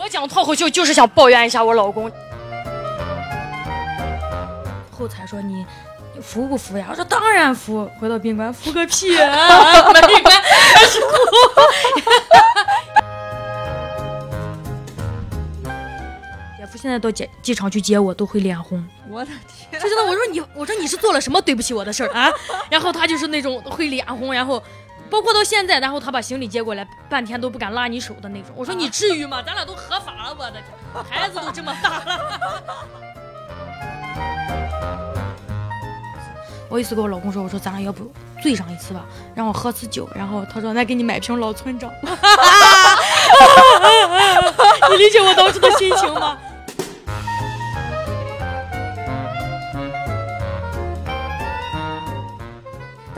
[0.00, 2.10] 我讲脱口秀就是想抱怨一下我老公。
[4.90, 5.66] 后台说你
[6.14, 6.86] 你服不服呀？
[6.88, 7.86] 我说当然服。
[8.00, 9.92] 回到宾馆服个屁啊！
[9.92, 11.08] 门一关开始哭。
[16.56, 18.82] 姐夫现在到机机场去接我都会脸红。
[19.06, 19.30] 我的
[19.70, 19.78] 天！
[19.82, 22.30] 就真的，我说你，我说你是做了什么对不起我的事儿啊？
[22.70, 24.62] 然后他就是那种会脸红，然后
[25.10, 28.52] 包括到现在，然后他把行李接过来，半天都不敢拉你手的那种。
[28.54, 29.42] 我说你至于吗？
[29.44, 30.64] 咱俩都合法了，我的天，
[31.10, 32.04] 孩子都这么大了。
[36.70, 38.08] 我一次跟我老公说，我说咱俩要不
[38.40, 40.08] 醉上一次吧，让我喝次酒。
[40.14, 41.90] 然后他说，那给你买瓶老村长。
[44.90, 46.38] 你理解我当时的心情吗？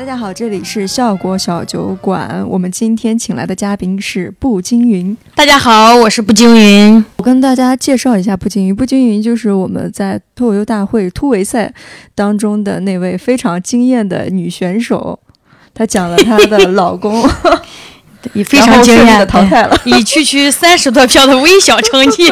[0.03, 2.45] 大家好，这里是效果小酒馆。
[2.49, 5.17] 我们今天请来的嘉宾是步惊云。
[5.37, 7.05] 大家好，我是步惊云。
[7.19, 8.75] 我跟大家介绍一下步惊云。
[8.75, 11.73] 步惊云就是我们在脱口秀大会突围赛
[12.17, 15.21] 当中的那位非常惊艳的女选手。
[15.73, 17.25] 她讲了她的老公，
[18.35, 22.25] 以非常惊艳的淘汰了，以区区三十多票的微小成绩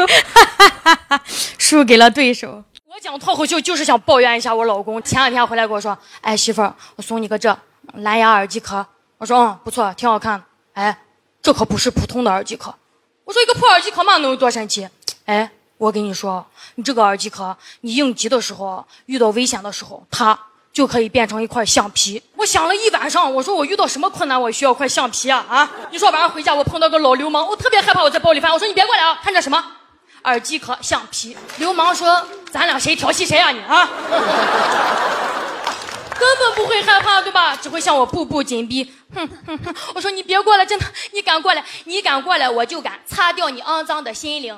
[1.56, 2.64] 输给了对手。
[3.01, 5.03] 讲脱口秀就是想抱怨一下我老公。
[5.03, 7.57] 前两天回来跟我说：“哎，媳妇儿，我送你个这
[7.95, 8.84] 蓝牙耳机壳。”
[9.17, 10.42] 我说：“嗯，不错，挺好看。”
[10.75, 10.97] 哎，
[11.41, 12.75] 这可不是普通的耳机壳。
[13.25, 14.87] 我说：“一个破耳机壳嘛，能有多神奇？”
[15.25, 20.39] 哎，我跟你说，你这个耳机壳，你应急的时候，遇到危险的时候，它
[20.70, 22.23] 就可以变成一块橡皮。
[22.37, 25.70] 我想了一晚上，我说我遇到什么困难，我需要块橡皮啊啊！
[25.91, 28.53] 你说晚上回家我碰到个老流氓，我特别害怕我在包里翻。
[28.53, 29.64] 我说你别过来啊，看这什么？
[30.25, 31.35] 耳机壳、橡皮。
[31.57, 33.89] 流氓说：“咱俩谁调戏谁啊你啊？”
[36.20, 37.57] 根本不会害怕，对吧？
[37.57, 38.92] 只会向我步步紧逼。
[39.15, 39.75] 哼哼哼！
[39.95, 40.84] 我说你别过来，真的，
[41.15, 44.55] 你敢过来，你敢过来，我就敢擦掉你肮脏的心灵。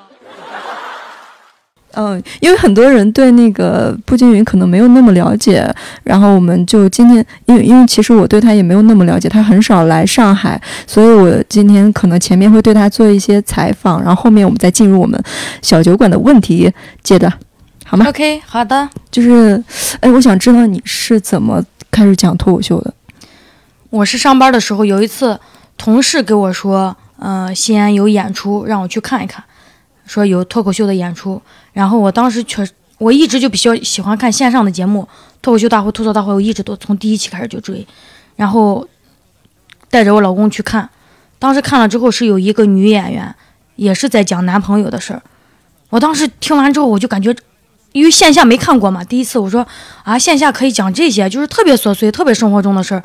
[1.95, 5.65] 嗯，因为很多人对那个步惊云可能没有那么了解，
[6.03, 15.17] 然后我们就今天，因为因为其实我对他也没有那么了解，他很少来上海，所以我今天可能前面会对他做一些采访，然后后面我们再进入我们
[15.61, 16.69] 小酒馆的问题
[17.03, 17.31] 阶段，
[17.93, 18.89] 好吗？OK，好的。
[19.11, 19.63] 就是，
[19.99, 22.91] 哎，我想知道你是怎么开始讲脱口秀的？
[23.91, 25.39] 我是上班的时候有一次，
[25.77, 29.43] 同事给我说，呃，西安有演出，让我去看一看，
[30.07, 31.39] 说有脱口秀的演出。
[31.71, 35.07] 然后我当时确实，我一直就比较喜欢看线上的节目，
[35.43, 37.85] 脱口秀大会、吐槽大会，我一直都从第一期开始就追。
[38.35, 38.87] 然后
[39.91, 40.89] 带着我老公去看，
[41.37, 43.35] 当时看了之后是有一个女演员，
[43.75, 45.21] 也是在讲男朋友的事儿。
[45.91, 47.31] 我当时听完之后，我就感觉，
[47.93, 49.65] 因为线下没看过嘛，第一次我说
[50.03, 53.01] 啊，线下可以讲这些，就是特别琐碎、特别生活中的事儿。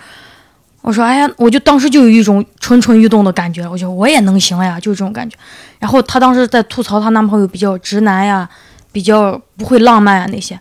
[0.81, 5.37] 我说，哎呀，我就当时就有一种蠢蠢欲动的感觉，我觉得我也能行呀，就是这种感觉。
[5.79, 8.49] 然后她当时在吐槽她男朋友比较直男呀，
[8.91, 10.59] 比较不会浪漫啊那些。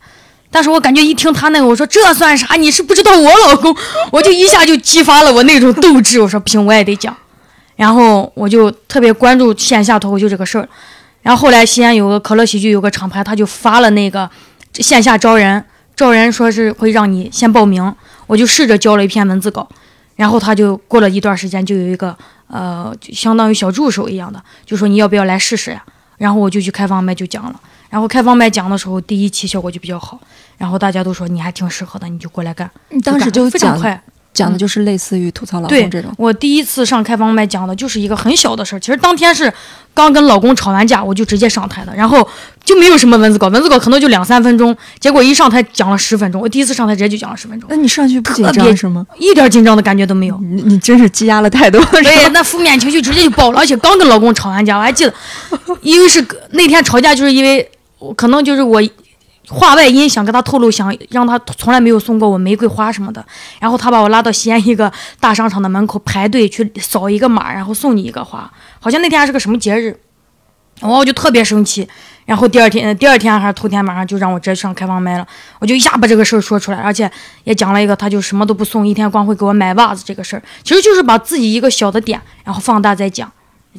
[0.49, 2.55] 但是我感觉一听她那个，我说这算啥？
[2.55, 3.73] 你是不知道我老公，
[4.11, 6.19] 我就一下就激发了我那种斗志。
[6.19, 7.15] 我说不行，我也得讲。
[7.75, 10.67] 然后我就特别关注线下脱口秀这个事儿。
[11.27, 14.29] 然后后来西安有个可乐喜剧有个厂牌，他就发了那个
[14.75, 15.61] 线下招人，
[15.93, 17.93] 招人说是会让你先报名，
[18.27, 19.67] 我就试着交了一篇文字稿。
[20.15, 22.17] 然后他就过了一段时间，就有一个
[22.47, 25.83] 呃，相当于小助手一样的，就说你要不要来试试呀？
[26.17, 27.59] 然后我就去开放麦就讲了。
[27.89, 30.17] 然后开放麦讲的时候，第一期效果就比较好，
[30.57, 32.71] 然后大家都说你还挺适合的，你就过来干。
[33.03, 34.01] 当时就非常快，
[34.37, 36.11] 讲的就是类似于吐槽老对公这种。
[36.17, 39.51] 我第一次上开放麦讲的就是一个很小的事儿，其实当天是
[39.93, 42.27] 刚跟老公吵完架，我就直接上台的，然后
[42.63, 49.05] 就没有什么文字稿，文字稿可能就两三分钟，结果一上台讲了十分钟，我第一次上台直接就讲了十分钟那，你上去不紧张是吗？
[49.17, 50.39] 一点紧张的感觉都没有。
[50.41, 52.29] 你你真是积压了太多，是对，吧？
[52.33, 55.13] 那负面情绪直接就爆了，而且刚跟老公吵完架，我还记得，
[55.81, 57.67] 因为是那天吵架，就是因为
[57.97, 58.79] 我可能就是我
[59.49, 63.25] 话外音想跟他透露，想让他从来没有送过我玫瑰花什么的，
[63.59, 69.97] 然后他把我拉到西安一个大商场的门口排队去扫一个码，然后送你一个花，好像那天还是个什么节日，
[70.81, 71.87] 然后我就特别生气，
[72.25, 75.25] 然后第二天第二天还是头天晚上就让我直接上开放麦了，
[75.59, 77.09] 我就一下把这个事儿说出来，而且
[77.45, 83.31] 也讲了一个他就什么都不送，一天光会给我买袜子这个事儿，其实就是把自己一个小的点，然后放大再讲，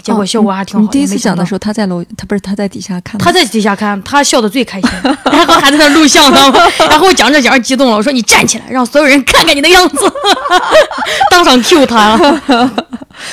[0.02, 0.80] 结果效果还挺好。
[0.80, 4.90] 哦你第一次讲的时候，他在楼，他不是他在底下看，他在底下看，他笑的最开心，
[5.24, 6.40] 然后还在那录像呢，
[6.90, 9.96] 然后我讲着讲着激动了，我说你站起来，让所有人看看你的样子，
[11.30, 12.72] 当场 Q 他了。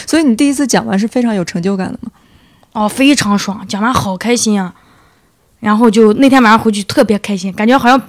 [0.07, 2.11] 所以你第一次讲完是非常有成就感的吗？
[2.73, 4.73] 哦，非常爽，讲完好开心啊！
[5.61, 7.99] 然后就那天晚上回去特别开心，感觉好像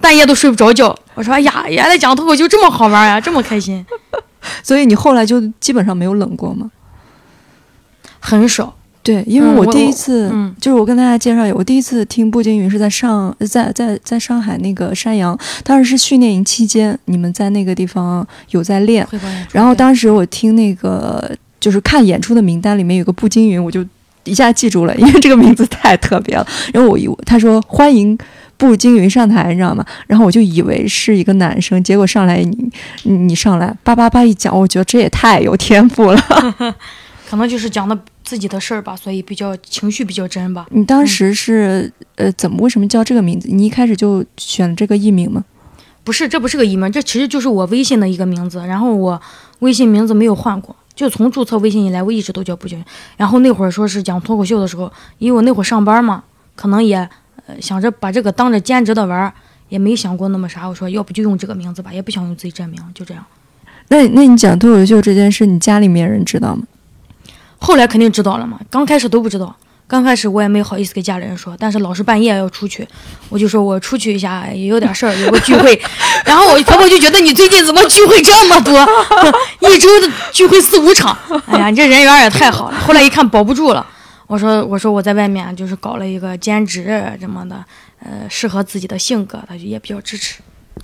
[0.00, 0.94] 半夜都睡不着觉。
[1.14, 3.84] 我说哎呀，原来讲脱口秀这么好玩呀，这么开心，
[4.62, 6.70] 所以你后来就基本上没有冷过吗？
[8.26, 8.74] 很少。
[9.02, 19.06] 对，因为嗯我第一次、嗯就是我跟大家介绍，我第一次听步惊云是在上在在在上海那个山阳，当时是训练营期间，你们在那个地方有在练。
[19.52, 21.30] 然后当时我听那个
[21.60, 23.86] 就是看演出的名单里面有个步惊云，我就
[24.24, 26.44] 一下记住了，因为这个名字太特别了。
[26.74, 28.18] 然后我以为他说欢迎
[28.56, 29.86] 步惊云上台，你知道吗？
[30.08, 32.68] 然后我就以为是一个男生，结果上来你
[33.04, 36.20] 你你上来叭叭叭一讲，我觉得这也太有天赋了。
[37.28, 37.96] 可能就是讲的
[38.26, 40.66] 自己的事儿吧，所以比较情绪比较真吧。
[40.70, 43.48] 你当时是、呃怎么为什么叫这个名字？
[43.50, 45.44] 你一开始就选了这个艺名吗？
[46.02, 48.58] 不是，这不是个艺名，这其实就是我微信的一个名字。
[48.66, 49.20] 然后我
[49.60, 52.84] 微信名字没有换过，就从注册微信以来，我一直都叫步惊云。
[53.16, 56.24] 然后那会儿说是讲脱口秀的时候，因为我那会儿上班嘛，
[56.56, 56.96] 可能也
[57.46, 59.32] 呃想着把这个当着兼职的玩儿，
[59.68, 60.68] 也没想过那么啥。
[60.68, 63.24] 我说要不就用这个名字吧，也不想用自己真名，就这样。
[63.88, 66.64] 那那你讲脱口秀这件事，你家里面人知道吗？
[67.58, 69.54] 后来肯定知道了嘛，刚开始都不知道。
[69.88, 72.84] 刚开始我也没好意思给家里人说，但是老是半夜要出去，
[73.28, 75.80] 我就说我出去一下，也有点事儿，有个聚会。
[76.26, 78.84] 然后我婆婆就觉得你最近怎么聚会这么多，
[79.70, 81.16] 一周的聚会四五场，
[81.46, 82.80] 哎呀，你这人缘也太好了。
[82.80, 83.86] 后来一看保不住了，
[84.26, 87.64] 我说我说我在外面就是搞了一个兼职什么的，
[88.00, 90.40] 呃，适合自己的性格，他就也比较支持。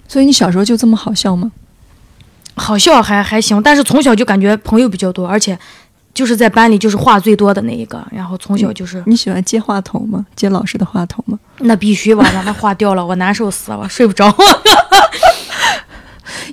[0.06, 1.50] 所以你小时候就这么好笑吗？
[2.54, 5.58] 好笑还还行，但是从小就感觉朋友比较多，而且
[6.14, 9.02] 就是在班里就是话最多的那一个，然后从小就是。
[9.06, 10.26] 你喜欢接话筒吗？
[10.36, 11.38] 接老师的话筒吗？
[11.60, 14.32] 那必须吧，让他话掉了，我难受死了，我睡不着。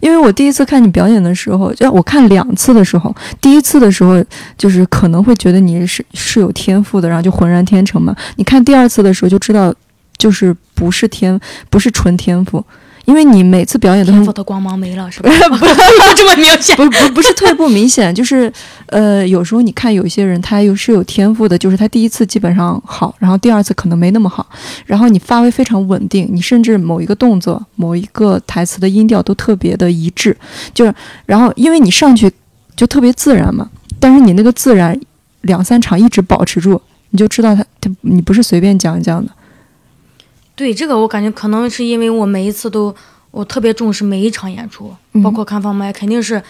[0.02, 4.24] 因为我第一次看你表演的时候，就我看两次的时候，第一次的时候
[4.58, 8.16] 就是可能会觉得你是是有天赋的，然后就浑然天成嘛。
[8.38, 9.74] 你看第二次的时候就知道，
[10.18, 11.38] 就是不是天，
[11.70, 12.64] 不是纯天赋，
[13.10, 15.32] 因为你每次表演都很天赋的光芒没了，是吧？
[15.50, 16.76] 不是这么明显。
[16.76, 18.54] 不不不是特别不明显，就是
[18.86, 24.48] 呃，有时候你看有一些人他又是有天赋的，就是他第一次基本上好，然后第二次可能没那么好，
[24.86, 30.38] 然后你发挥非常稳定，你甚至某一个动作、某一个台词的音调都特别的一致，
[30.76, 30.94] 就是
[31.26, 32.32] 然后因为你上去
[32.76, 33.68] 就特别自然嘛，
[34.00, 34.96] 但是你那个自然
[35.42, 36.80] 两三场一直保持住，
[37.10, 39.32] 你就知道他他你不是随便讲一讲的。
[40.60, 42.94] 对这个，我感觉可能是因为我每一次都
[43.32, 46.44] 我特别重视每一场演出，嗯包括看放麦，肯定是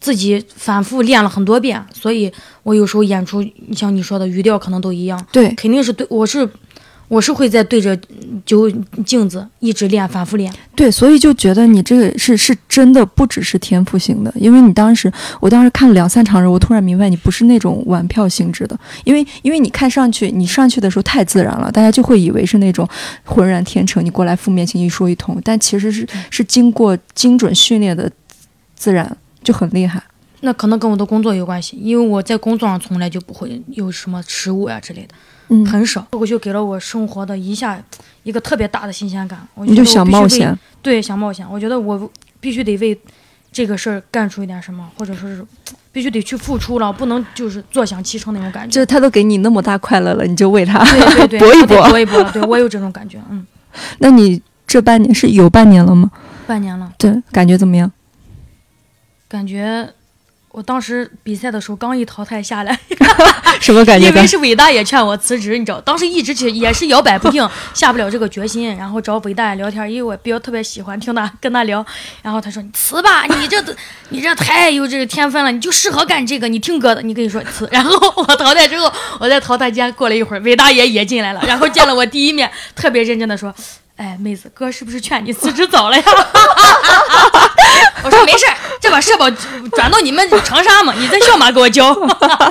[0.00, 2.32] 自己反复练了很多遍，所以
[2.64, 3.40] 我有时候演出，
[3.72, 6.44] 像你说的语调可能都一样，对，肯定是对我是
[7.08, 7.96] 我是会在对着
[8.44, 8.70] 就
[9.04, 10.52] 镜子一直练，反复练。
[10.74, 14.32] 对，所以就觉得你这个是是真的，不只是天赋型的。
[14.36, 18.78] 因为你当时，我当时看了两三场的时候，我突然明白你不是那种玩票性质的。
[19.04, 22.88] 因为因为你看上去，你上去的时候太自然了，大家就会以为是那种
[23.24, 28.10] 浑然天成，你过来负面情绪说一通，但其实是是经过精准训练的
[28.74, 30.02] 自然，就很厉害。
[30.40, 35.14] 那可能跟我的工作有关系，因为我在工作上从来就不会有什么失误呀、之类的，
[35.48, 36.06] 嗯，很少。
[36.10, 37.82] 脱口秀给了我生活的一下
[38.24, 41.46] 一个特别大的新鲜感，我觉你就想冒险，对，想冒险。
[41.50, 42.10] 我觉得我
[42.40, 42.98] 必须得为
[43.52, 45.44] 这个事儿干出一点什么，或者说是
[45.92, 48.74] 必须得去付出了，不能就是坐享其成那种感觉。
[48.74, 50.84] 就是他都给你那么大快乐了，你就为他。
[50.84, 52.22] 对对对， 搏一搏搏一搏。
[52.32, 53.46] 对我有这种感觉，嗯，
[53.98, 56.10] 那你这半年是有半年了吗？
[56.46, 57.90] 半年了，对，感觉怎么样？
[59.28, 59.90] 感觉。
[60.56, 62.80] 我当时比赛的时候刚一淘汰下来，
[63.60, 64.08] 什么感觉？
[64.08, 71.84] 因为是伟大爷劝我辞职，你知道，当时一直其实也是摇摆不定，下不了这个决心，然后找伟大爷聊天，因为我比较特别喜欢听他跟他聊，
[72.22, 73.62] 然后他说你辞吧，你这
[74.08, 77.68] 你这太有这个天分了，你就适合干这个，你听哥的，你跟你说辞。
[77.70, 83.54] 然后我淘汰之后，我在淘汰间过了一会儿，伟大爷也进来了，然后见了我第一面，特别认真的说。
[83.96, 86.04] 哎，妹子，哥是不是劝你辞职早了呀？
[88.04, 91.96] 我说没事儿，这把社保转到你们长沙嘛，你在校马给我交。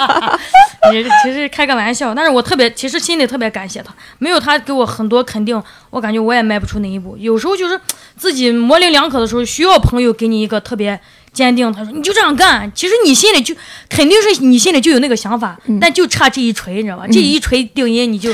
[0.92, 5.62] 也其实开个玩笑，但是我特别，其实心里特别感谢他，没有他给我很多肯定，
[5.92, 7.16] 我感觉我也迈不出那一步。
[7.20, 7.80] 有时候就是
[8.18, 11.00] 自己模棱两可的时候，需要朋友给你一个特别
[11.32, 11.72] 坚定。
[11.72, 13.56] 他说你就这样干，其实你心里就
[13.88, 17.06] 肯定是你心里就有那个想法，但就差这一锤，你知道吧？
[17.08, 18.34] 这一锤定音，你就。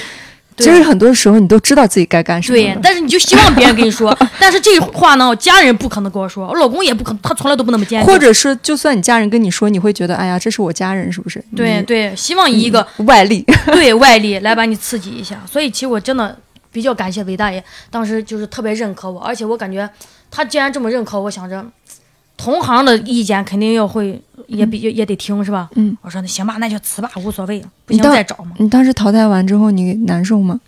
[0.58, 2.58] 其实很多时候你都知道自己该干什么。
[2.58, 8.12] 对，但是你就希望别人跟你说， 但是这话呢，我家人不可能跟我说，我老公也不可能，他从来都不那么坚定。
[8.14, 11.44] 或者是，就算你家人跟你说，你会觉得，哎呀，这是我家人，是不是？
[11.56, 15.42] 对对，希望以一个、 嗯、外力，对外力来把你刺激一下。
[15.50, 16.38] 所以其实我真的
[16.72, 19.90] 比较感谢韦大爷，当时就是特别认可我，而且我感觉
[20.30, 21.66] 他既然这么认可我，想着
[22.42, 25.70] 同行的意见肯定要会也比、嗯、也得听，是吧？
[25.76, 28.54] 嗯，我说那行吧，那就辞吧，无所谓，不行再找嘛。
[28.58, 30.60] 你当时淘汰完之后，你难受吗？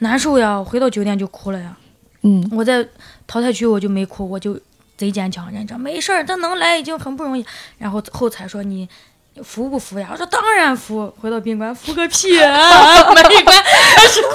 [0.00, 1.76] 难受呀，回到酒店就哭了呀。
[2.22, 2.84] 嗯，我在
[3.26, 4.58] 淘汰区我就没哭，我就
[4.96, 7.46] 贼坚强，认真，没事儿，他能来已经很不容易。
[7.78, 8.88] 然后后才说你
[9.44, 10.08] 服不服呀？
[10.10, 11.12] 我说当然服。
[11.20, 12.40] 回到宾馆，服个屁！
[12.42, 13.04] 啊！
[13.14, 13.56] 门一关
[13.94, 14.28] 开始哭，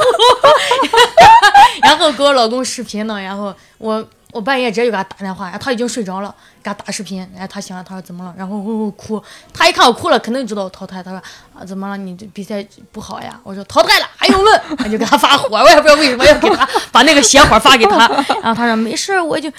[1.84, 3.20] 然后给我老公视频呢。
[3.22, 6.34] 然后我我半夜直接就给他打电话，然后他已经睡着了，
[6.64, 7.20] 给他打视频。
[7.34, 8.34] 然后他醒了，他说怎么了？
[8.38, 9.22] 然后呜呜哭。
[9.54, 11.04] 他一看我哭了，肯定知道我淘汰。
[11.04, 11.22] 他说
[11.58, 11.98] 啊怎么了？
[11.98, 13.40] 你这比赛不好呀？
[13.44, 14.62] 我说淘汰了还用问？
[14.80, 17.98] 我就给他发火，我也不知道为什么要给他把那个邪火发给他。
[18.42, 19.52] 然后他说没事，我就。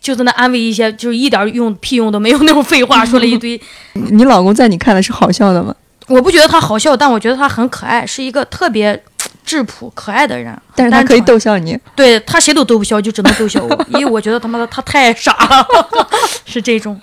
[0.00, 3.60] 就在那安慰一些，就是一点用屁用都没有那种废话，说了一堆。
[3.94, 5.72] 你老公在你看来是好笑的吗？
[6.08, 9.00] 我不觉得他好笑，但我觉得他很可爱，是一个特别
[9.44, 10.56] 质朴可爱的人。
[10.74, 11.78] 但是他可以逗笑你。
[11.94, 15.66] 对他谁都逗不笑，就只能逗笑我， 因为我觉得他妈的他太傻了，
[16.44, 17.00] 是这种。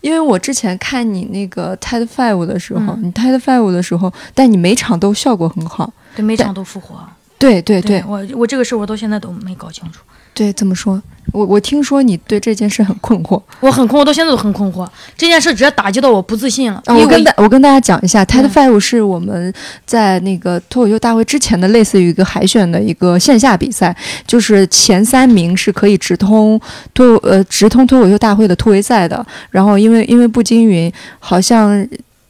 [0.00, 6.96] 因为我之前看你那个 TED Five 的时候，你 TED Five 的时候，但你每场都效果很好，对每场都复活。
[7.38, 10.00] 对对对，我我这个事我到现在都没搞清楚。
[10.34, 11.02] 对，怎么说？
[11.32, 14.86] 我我听说你对这件事很困惑，我很困惑，到现在都很困惑。
[15.16, 16.82] 这件事直接打击到我不自信了。
[16.86, 19.54] 我跟大我跟大家讲一下，TED Five 是我们
[19.86, 23.96] 在那个脱口秀大会之前的类似于一个海选的一个线下比赛，
[24.26, 26.60] 就是前三名是可以直通
[26.92, 29.24] 脱呃直通脱口秀大会的突围赛的。
[29.50, 31.86] 然后因为因为步惊云好像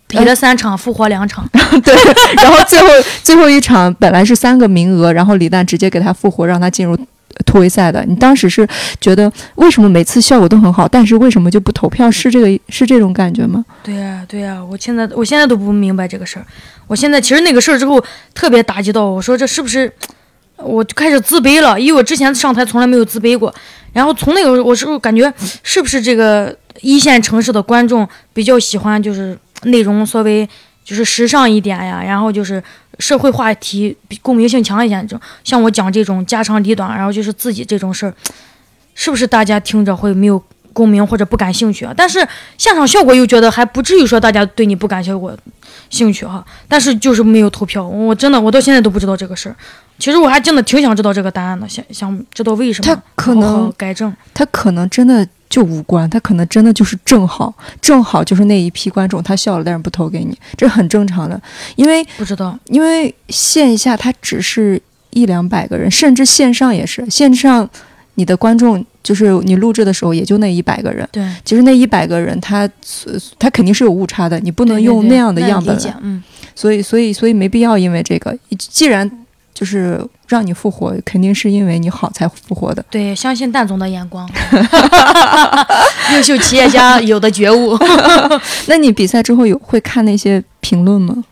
[0.06, 1.48] 比了三场，复活两场，
[1.82, 1.94] 对。
[2.36, 2.88] 然后最后
[3.24, 6.96] 最后一场本来是三个名额，然后李诞直接给他复活，让他进入。
[7.46, 8.66] 突围赛的，你当时是
[9.00, 12.10] 觉得为什么每次效果都很好，但是为什么就不投票？
[12.10, 13.64] 是这个是这种感觉吗？
[13.82, 16.46] 对呀，对呀，我现在我现在都不明白这个事儿。
[16.86, 18.02] 我现在其实那个事儿之后
[18.34, 19.90] 特别打击到我，说这是不是
[20.56, 21.80] 我就开始自卑了？
[21.80, 23.54] 因为我之前上台从来没有自卑过。
[23.92, 30.48] 然后从那个我是感觉是不是这个一线城市的观众比较喜欢就是内容稍微
[30.84, 32.62] 就是时尚一点呀，然后就是。
[32.98, 38.14] 社会话题共鸣性强一点，就像我讲这种家长里短，然后就是自己这种事儿，
[38.94, 41.92] 是不是大家听着会没有共鸣或者不感兴趣啊？
[41.96, 42.26] 但是
[42.58, 45.02] 现场效果又觉得还不至于说大家对你不感
[45.90, 46.44] 兴趣哈。
[46.68, 49.56] 但是就是没有投票，我真的我到现在都不知道这个事儿。
[49.98, 52.94] 其实我还真的挺想知道这个答案的，想想知道为什么。
[52.94, 55.26] 他可能改正，他可能真的。
[55.52, 61.38] 就无关，他可能真的就是正好，正好就是那一批观众，他笑了，但是不投给你，这很正常的。
[61.76, 64.80] 因为不知道，因为线下他只是
[65.10, 67.68] 一两百个人，甚至线上也是，线上
[68.14, 71.06] 你的观众就是你录制的时候也就那一百个人。
[71.12, 72.66] 对，其实那一百个人他
[73.38, 75.78] 他肯定是有误差的，你不能用那样的样本。
[76.00, 79.18] 嗯，所以所以所以没必要，因为这个，既然。
[79.54, 82.84] 就是让你复活，肯定是因为你好才复活的。
[82.90, 84.28] 对，相信蛋总的眼光，
[86.14, 87.76] 优秀企业家有的觉悟。
[88.66, 91.24] 那你比赛之后有会看那些评论吗？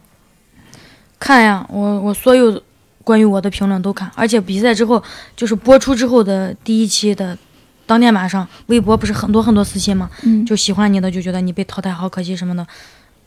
[1.19, 2.63] 看呀，我我所有
[3.05, 5.03] 关于我的评论都看，而且比赛之后
[5.37, 7.37] 就是播出之后的第一期的
[7.87, 10.09] 当天晚上，微博不是很多很多私信吗？
[10.23, 12.67] 嗯，就喜欢你的就觉得你被淘汰好可惜什么的，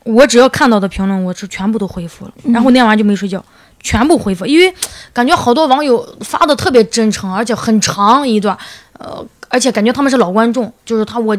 [0.03, 3.43] 我只要看到的评论，我是全部都回复了，然后那晚就没睡觉。
[3.83, 4.73] 全部回复，因为
[5.13, 8.57] 感觉好多网友发的特别真诚，而且很长一段，
[8.97, 11.37] 呃，而且感觉他们是老观众，就是他我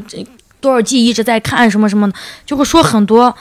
[0.61, 3.35] 多少季一直在看什么什么的，就会说很多。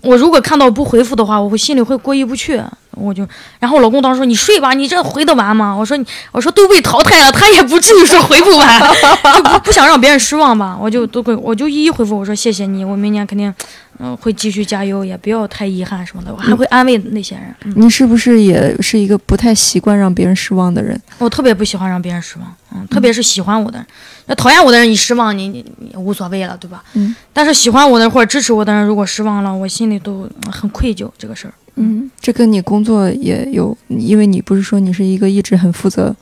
[0.00, 2.60] 我如果看到不回复的话，我会心里会过意不去，
[2.92, 3.24] 我就，
[3.60, 8.80] 然后我老公当时说：“你睡吧，你这回得完吗？”我说：“你，我说都被淘汰了，他也不至于说回不完，
[9.44, 13.54] 不不想让别人失望吧。”我就都会，我就一一回复，我说：“谢谢你，我明年肯定。”
[13.98, 16.32] 嗯，会继续加油，也不要太遗憾什么的。
[16.32, 17.54] 我还会安慰那些人。
[17.76, 21.00] 你是不是也是一个不太习惯让别人失望的人？
[21.18, 23.86] 我特别不喜欢让别人失望，嗯，特别是喜欢我的人。
[24.26, 26.82] 那讨厌我的人，你失望，你你你无所谓了，对吧？
[26.94, 27.14] 嗯。
[27.32, 31.08] 但是喜欢我的人或者支持我的人，如果失望了，我心里都很愧疚。
[31.16, 36.14] 这个事儿，嗯，这跟你工作也有，因为你不是说你是一个一直很负责，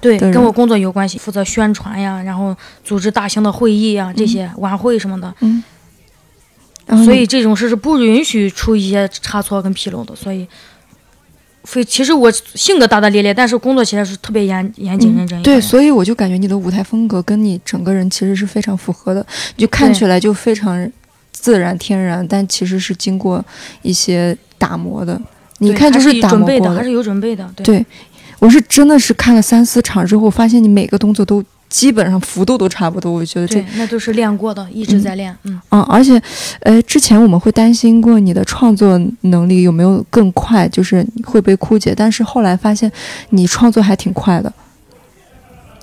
[0.00, 2.54] 对，跟我工作有关系，负责宣传呀，然后
[2.84, 5.62] 组织大型的会议呀，这些晚会什么的，嗯。
[7.04, 10.14] 所以这种事是不允许出一些差错跟纰漏的。
[10.14, 10.46] 所以，
[11.64, 15.42] 所以其实我性格大大咧咧，但是工作起来是特别严严谨认真。
[15.42, 19.26] 对，所以我就感觉你的舞台风格跟你整个人其实是非常符合的，
[19.56, 20.90] 就看起来就非常
[21.32, 23.42] 自然天然，但其实是经过
[23.80, 25.18] 一些打磨的。
[25.58, 27.48] 你看，就是准备的，还是有准备的。
[27.62, 27.84] 对，
[28.38, 31.42] 我是真的是看了三四场之后，发现你每个动作都。
[31.68, 35.36] 基本上幅度都差不多，我觉得这那都是练过的，一直在练。
[35.42, 36.22] 嗯嗯，而且，
[36.60, 41.92] 呃，之前我们会担心过你的创作能力有没有更快，就是会被枯竭。
[41.92, 42.90] 但是后来发现
[43.30, 44.52] 你创作还挺快的。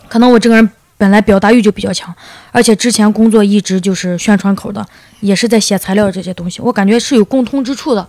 [0.07, 2.13] 可能我这个人本来表达欲就比较强，
[2.51, 4.85] 而且之前工作一直就是宣传口的，
[5.19, 8.07] 也是在写材料这些东西，我感觉是有共通之处的。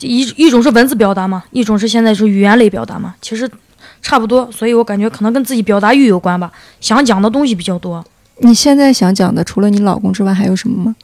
[0.00, 3.48] 一一种是文字表达嘛，一种是现在是语言类表达嘛，其实。
[4.02, 8.04] 差不多，所以我感觉可能跟自己表达欲有关吧，想讲的东西比较多。
[8.38, 10.94] 你现在想讲的，除了你老公之外，还有什么吗？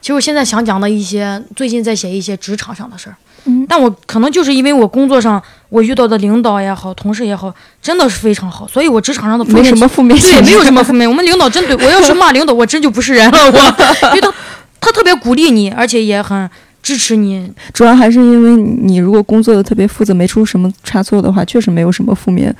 [0.00, 3.16] 其实我现在想讲的一些，最近在写一些职场上的事儿。
[3.46, 11.08] 嗯但我可能就是因为我工作上我遇到的领导也好，同事也好，真的是非常好，所以我职场上的没什么负面 对，没有什么负面。
[11.08, 13.38] 我们领导真对我要是骂领导，我真就不是人了。
[13.50, 14.32] 我，因为他
[14.80, 16.48] 他特别鼓励你，而且也很
[16.84, 17.50] 支持你。
[17.72, 22.54] 主要还是因为你如果工作的特别负责，没出什么差错的话，确实没有什么负面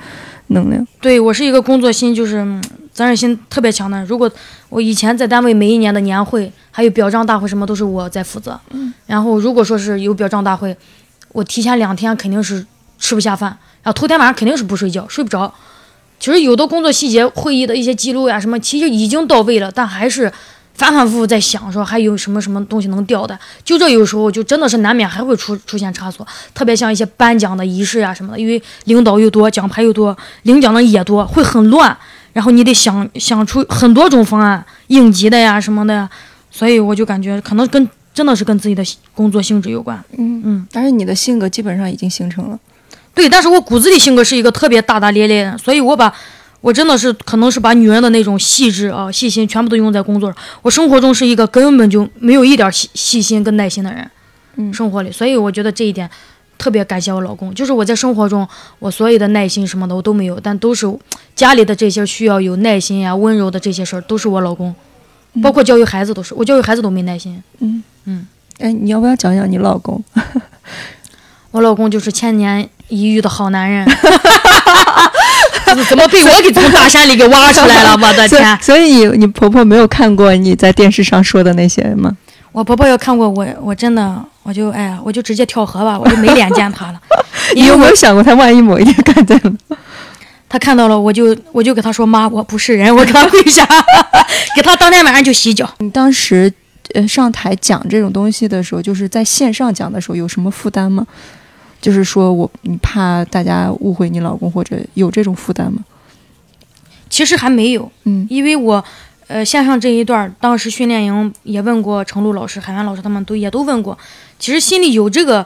[0.47, 0.85] 能量。
[0.99, 4.05] 对我是一个工作心就是嗯责任心特别强的人。
[4.07, 4.29] 如果
[4.69, 10.75] 我以前在单位每一年的年会还有表彰大会什么都是我在负责，嗯然后如果说是有表彰大会，
[11.31, 12.65] 我提前两天肯定是
[12.97, 13.49] 吃不下饭，
[13.83, 15.53] 然后头天晚上肯定是不睡觉，睡不着。
[16.17, 20.31] 其实有的工作细节、会议的一些记录呀什么，其实已经到位了，但还是
[20.75, 23.37] 反反复复在想说还有什么什么东西能掉的。
[23.63, 31.97] 就这有时候就真的是难免还会出出现差错，特别像一些颁奖的仪式呀什么的，因为领导又多，奖牌又多，领奖的也多，会很乱。
[32.33, 36.09] 然后你得想想出很多种方案，应急的呀什么的呀，
[36.51, 39.97] 所以我就感觉可能跟真的是跟自己的工作性质有关。
[40.17, 42.59] 嗯嗯，但是你的性格基本上已经形成了。
[43.13, 46.13] 对，但是我骨子里性格是一个特别大大咧咧的，所以我把
[46.65, 50.35] 我真的是可能是把女人的那种细致啊、细心全部都用在工作上。
[50.63, 54.09] 我生活中是一个根本就没有一点细细心跟耐心的人，
[54.55, 56.09] 嗯生活里，所以我觉得这一点
[56.57, 57.53] 特别感谢我老公。
[57.53, 58.47] 就是我在生活中，
[58.79, 60.91] 我所有的耐心什么的我都没有，但都是
[61.35, 64.73] 家里的这些需要有耐心呀、温柔的这些事儿，都是我老公。
[65.43, 67.43] 包括教育孩子都是，我教育孩子都没耐心。
[67.59, 68.25] 嗯嗯，
[68.57, 70.03] 哎，你要不要讲讲你老公？
[71.51, 73.85] 我老公就是千年一遇的好男人，
[75.87, 77.93] 怎么被我给从大山里给挖出来了？
[77.93, 78.57] 我的天！
[78.61, 82.11] 所以你你婆婆没有看过你在电视上说的那些吗？
[82.51, 87.01] 我婆婆要看过我，我真的我就哎呀，我就直接跳河吧，我就没脸见她了。
[87.55, 89.53] 你有没因为我有想过，她万一某一天看见了？
[90.47, 93.67] 他看到了，我就我就给他说妈，我不是人，我给他跪下，
[94.55, 95.69] 给他当天晚上就洗脚。
[95.79, 96.51] 你当时
[96.93, 101.05] 呃上台讲这种东西的时候，就是在线上讲的时候，有什么负担吗？
[101.81, 105.83] 就是说我你怕大家误会你老公，或者有这种负担吗？
[107.09, 108.83] 其实还没有，嗯因为我，
[109.27, 113.97] 呃，线上这一段儿，当时训练营也问过程璐老师、海源老师，他们都也都问过，
[114.39, 115.45] 其实心里有这个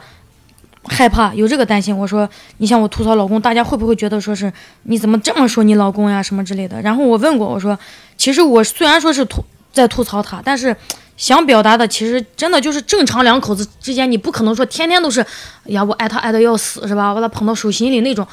[0.83, 1.95] 害怕，有这个担心。
[1.95, 4.51] 我说，你像我吐槽老公，大家会不会觉得说是
[4.83, 6.81] 你怎么这么说你老公呀什么之类的？
[6.81, 7.77] 然后我问过，我说，
[8.17, 10.75] 其实我虽然说是吐在吐槽他，但是
[11.19, 15.27] 想表达的其实真的就是正常两口子之间，你不可能说天天都是，哎
[15.67, 17.09] 呀，我爱他爱的要死是吧？
[17.09, 18.25] 我把他捧到手心里那种。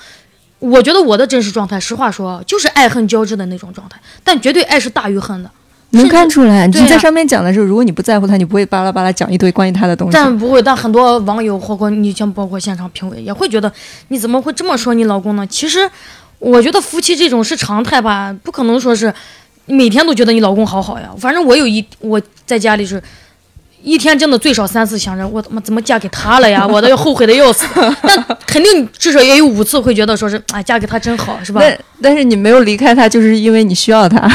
[0.58, 5.50] 我觉得我的真实状态，实话说，就是爱恨交织的那种状态，但绝对爱是大于恨的。
[5.90, 10.14] 能看出来，你在上面讲的时候，如果你不在乎他，你不会巴拉巴拉讲一堆关于他的东西。
[10.14, 13.70] 但不会，但很多网友包括你像包括现场评委也会觉得，
[14.08, 15.46] 你怎么会这么说你老公呢？
[15.46, 15.88] 其实，
[16.38, 19.14] 我觉得夫妻这种是常态吧，不可能说是你
[19.66, 21.10] 每天都觉得你老公好好呀。
[21.18, 23.02] 反正我有一我在家里是。
[23.82, 27.64] 一天真的最少三次想着我他妈怎么嫁给他了呀， 我都要后悔的要死。
[28.02, 31.60] 但肯定至少也有五次会觉得说是啊，嫁给他真好，是吧？
[31.60, 34.28] 但但是你没有离开他，就是因为你需要他。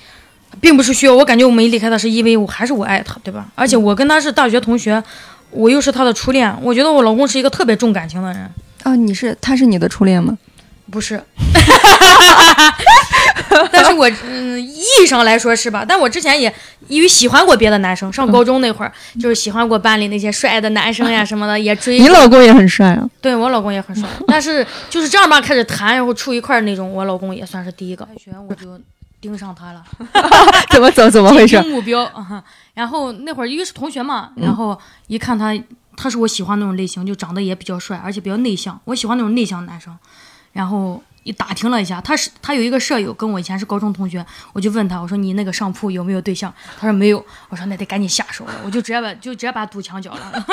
[0.60, 3.46] 并不是需要，我感觉我没离开他是因为我还是我爱他，对吧？
[3.54, 5.02] 而且我跟他是大学同学，
[5.50, 8.50] 我又是他的初恋，我觉得我老公是一个特别重感情的人，
[8.84, 10.36] 哦，你是他是你的初恋吗？
[10.90, 11.22] 不是。
[13.72, 15.84] 但是我嗯，意义上来说是吧？
[15.86, 16.52] 但我之前也
[16.88, 22.08] 因为喜欢过别的男生，上高中那会儿、就是喜欢过班里那些帅的男生呀什么的，也追你。
[22.08, 23.08] 老公也很帅啊。
[23.20, 28.06] 对我老公也很帅， 但是就是正儿八经开始谈，然后处一块儿那种，我老公也算是第一个。
[28.16, 28.80] 学我就
[29.20, 29.82] 盯上他了。
[30.70, 31.10] 怎么走？
[31.10, 31.70] 怎么回事进？
[31.70, 32.42] 目标啊。
[32.74, 35.52] 然后那会儿因为是同学嘛，然后一看他，
[35.96, 38.80] 他是我喜欢那种类型，就长得也比较帅，而且比较内向。
[38.84, 39.96] 我喜欢那种内向男生。
[40.52, 46.52] 然后一打听了一下，他是他有一个舍友，跟我以前是高中同学，我就问他，我说你那个上铺有没有对象？
[46.78, 47.24] 他说没有。
[47.48, 50.44] 我说那得赶紧下手了，我就直接把 就直接把他堵墙角了，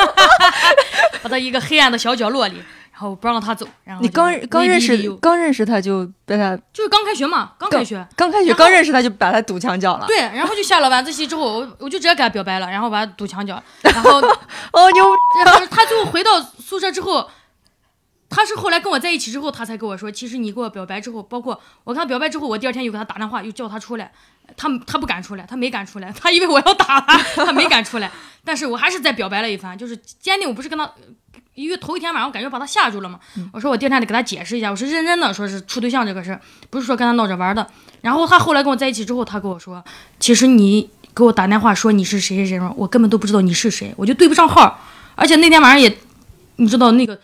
[1.21, 2.57] 把他一个黑暗的小角落里，
[2.91, 3.67] 然后不让他走。
[3.83, 8.05] 然后你刚刚认识刚认识他就被他就是刚开学嘛，刚开学。
[8.15, 10.05] 刚开学刚认识他就把他堵墙角了。
[10.07, 14.19] 对，然后就下了晚自习之后，我我就直接给他表白了，然后把他堵墙角，然后
[14.73, 15.05] 哦牛！
[15.45, 17.27] 然后他就回到宿舍之后，
[18.29, 24.11] 他是后来跟我在一起之后，他才跟我说，其实你给我表白之后，包括我跟他表白之后，我第二天又给他打电话，又叫他出来，
[24.55, 28.11] 他他不敢出来，他没敢出来，他以为我要打他，他没敢出来，
[28.43, 30.91] 但是我还是再表白了一番，就是坚定，我不是跟他。
[31.53, 33.19] 因为头一天晚上我感觉把他吓住了嘛，
[33.51, 37.67] 我说我第二天得给他解释一下，我是认真的，说是处对象这个事儿，不是说跟他闹着玩的。
[38.01, 39.83] 然后他后来跟我在一起之后，他跟我说，
[40.19, 44.79] 其实你给我打电话说你是谁谁谁，我根本都不知道你是谁，我就对不上号。
[45.15, 45.97] 而且那天晚上也，
[46.57, 47.19] 你知道那个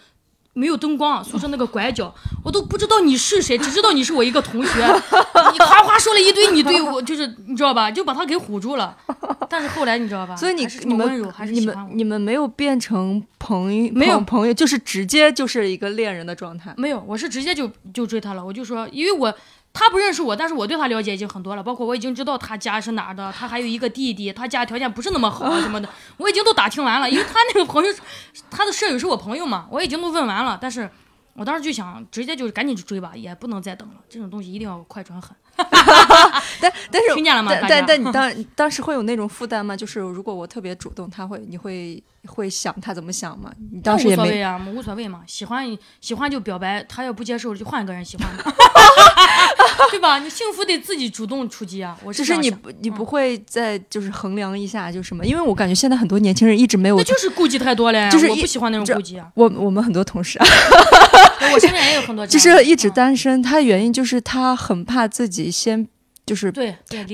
[0.54, 2.14] 没有灯光，宿舍那个拐角，
[2.44, 4.86] 我都不知道你是谁，只知道你是我一个同学。
[5.52, 8.96] 你夸夸说了一堆，你对我 就是你知道吧，就把他给唬住了。
[9.50, 10.36] 但是后来你知道吧？
[10.36, 11.66] 所以你你们你。
[11.66, 16.74] 们你们没有变成朋友，没有朋朋友，就是直接就是一个恋人的状态。
[16.78, 18.44] 没有，我是直接就就追他了。
[18.46, 19.34] 我就说，因为我
[19.74, 27.10] 他不认识我，但是我对他了解已经很多了，包括我已经知道他家是哪儿的，他还有一个弟弟，他家条件不是那么好啊什么的， 我已经都打听完了。
[27.10, 27.92] 因为他那个朋友，
[28.52, 30.58] 他的舍友是我朋友嘛，我已经都问完了。
[30.62, 30.90] 但是
[31.34, 33.96] 我当时就想，直接就是赶紧去追吧，也不能再等了。
[34.08, 35.36] 这种东西一定要快准狠。
[36.62, 37.52] 但 但是听见了吗？
[37.62, 39.76] 但但但你当当时会有那种负担吗？
[39.76, 43.52] 就是如果我特别主动，他会你会会想他怎么想吗？
[43.72, 48.44] 你当时也没所谓啊，无所谓嘛，喜欢喜欢就表白，他要不接受就换一个人喜欢嘛，
[49.92, 50.20] 对吧？
[50.20, 51.98] 你幸福得自己主动出击啊！
[52.04, 55.26] 我就是是你你不会再就是衡量一下就什么？
[55.26, 59.28] 因为我感觉现在很多年轻人一直没有那，就是顾忌太多了呀，就是一我不喜欢那种顾忌啊。
[59.36, 60.46] 我我们很多同事啊，
[61.54, 65.88] 我身边也有很多这就，是一直嗯单身，他原因就是他很怕自己先
[66.26, 66.50] 就是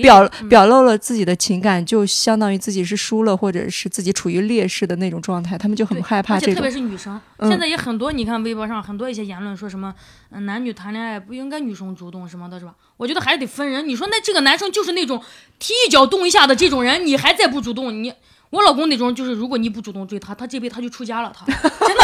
[0.01, 6.69] 表嗯表露了自己的情感，就相当于自己是输了，或者是自己处于劣势的那种状态，他们就很害怕而且特别。
[6.69, 9.93] 是女生，嗯现在也很多，你看微博上很多一些言论说什么，
[10.29, 12.75] 嗯，男女谈恋爱不应该女生主动什么的，是吧？
[12.97, 13.87] 我觉得还是得分人。
[13.87, 15.19] 你说那这个男生就是那种
[15.57, 18.13] 踢一脚动一下的这种人，你还再不主动，你
[18.51, 22.03] 我老公那种就是，如果你不主动追他，他这辈子他就出家了，他真的，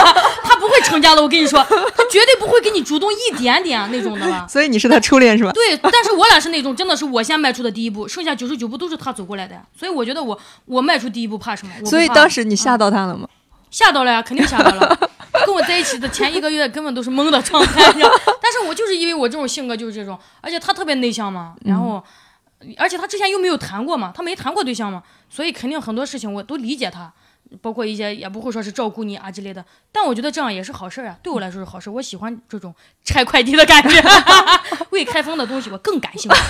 [0.55, 1.21] 他不会成家的。
[1.21, 4.45] 我跟你说，他绝对不会给你主动一点点那种的了。
[4.49, 5.51] 所以你是他初恋是吧？
[5.51, 11.73] 对，但是我俩是那种真的是我先迈出的第一步，剩下九十九步都是他走过来的，所以我觉得我我迈出第一步怕什么？
[11.85, 13.27] 所以当时你吓嗯到他了吗？
[13.69, 14.99] 吓到了呀，肯定吓到了。
[15.45, 18.09] 跟我在一起的前一个月根本都是懵的状态，你知道。
[18.41, 22.01] 但是我就是因为我这种性格就是这种，而且他特别内向嘛，然后，
[22.77, 27.11] 而且他之前又没有谈过嘛，他没谈过对象嘛，所以肯定很多事情我都理解他，
[27.61, 29.63] 包括一些也不会说是照顾你啊之类的。
[29.91, 31.89] 但我觉得这样也是好事儿啊，对我来说是好事。
[31.89, 34.03] 我喜欢这种拆快递的感觉，
[34.91, 36.37] 未开封的东西我更感兴趣。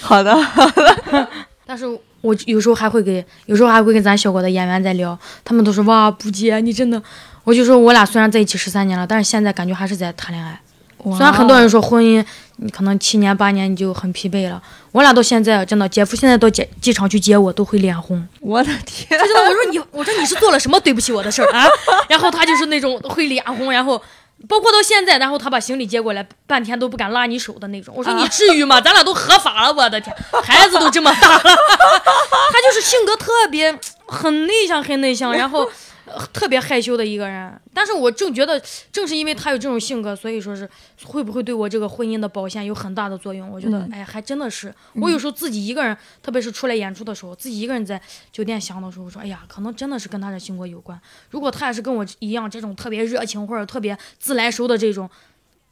[0.00, 1.28] 好的，
[1.64, 1.86] 但是
[2.20, 7.00] 我有时候还会给，有时候还会跟咱小国的演员在聊，他们都说哇，不姐你真的，
[7.44, 10.60] 我就说我俩虽然在一起十三年了，但是现在感觉还是在谈恋爱。
[11.04, 12.24] 虽然很多人说婚姻，
[12.56, 14.62] 你可能七年八年你就很疲惫了，
[14.92, 18.24] 我俩到现在真的，姐夫现在到机机场去接我都会脸红。
[18.40, 21.66] 我的天，他真的，我说你，我说你是做了什么对不起我的事儿啊？
[22.08, 24.00] 然后他就是那种会脸红，然后
[24.48, 27.92] 包括到现在，然后他把行李接过来，半天都不敢拉你手的那种。
[27.96, 28.80] 我说你至于吗？
[28.80, 35.68] 咱俩都合法了，我的天，孩子都这么大了， 他就是性格特别很内向，很内向，然后。
[36.14, 38.60] 呃特别害羞的一个人，但是我正觉得，
[38.92, 40.68] 正是因为他有这种性格，所以说是
[41.04, 43.48] 会不会对我这个婚姻的保鲜有很大的作用？
[43.50, 44.72] 我觉得，嗯哎，还真的是。
[44.94, 51.00] 我有时候自己一个人，特别是出来演出的时候，自己一个人在酒店想的时候，我说，哎呀，可能真的是跟他的性格有关。
[51.30, 55.08] 如果他也是跟我一样这种特别热情或者特别自来熟的这种，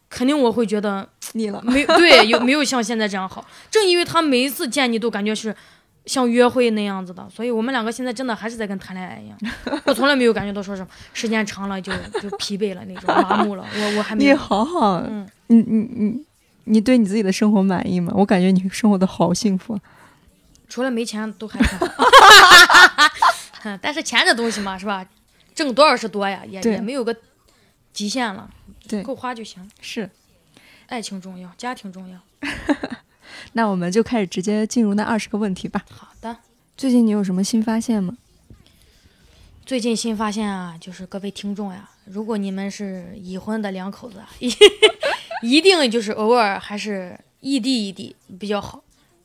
[0.08, 1.62] 肯定我会觉得腻了。
[1.62, 3.46] 没对，有没有像现在这样好？
[3.70, 5.54] 正因为他每一次见你都感觉是
[6.10, 9.38] 像约会那样子的，所以我们两个现在真的还是在跟谈恋爱一样。
[9.86, 13.64] 我从来没有感觉到说什么时间长了就 就疲惫了那种麻木了。
[13.72, 14.34] 我我还没你。
[14.34, 16.26] 好好，嗯你你你
[16.64, 18.12] 你对你自己的生活满意吗？
[18.16, 19.78] 我感觉你生活的好幸福。
[20.68, 21.86] 除了没钱都还挺好。
[23.62, 25.06] 嗯但是钱这东西嘛，是吧？
[25.54, 27.14] 挣多少是多呀，也也没有个
[27.92, 28.50] 极限了，
[28.88, 29.70] 对够花就行。
[29.80, 30.10] 是，
[30.88, 32.18] 爱情重要，家庭重要。
[33.52, 35.84] 那我们就开始直接进入那二十个问题吧。
[35.90, 36.36] 好的。
[36.76, 38.16] 最近你有什么新发现吗？
[39.66, 44.22] 最近新发现啊，就是各位听众呀，如果你们是已婚的两口子
[45.42, 48.82] 一定就是偶尔还是异地异地比较好。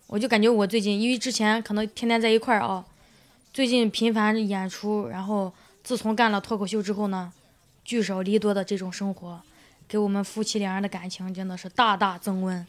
[0.08, 2.86] 我就感觉我最近，因为之前可能天天在一块儿啊，
[3.52, 5.52] 最近频繁演出，然后
[5.84, 7.34] 自从干了脱口秀之后呢，
[7.84, 9.42] 聚少离多的这种生活，
[9.88, 12.68] 给我们夫妻两人的感情真的是大大增温。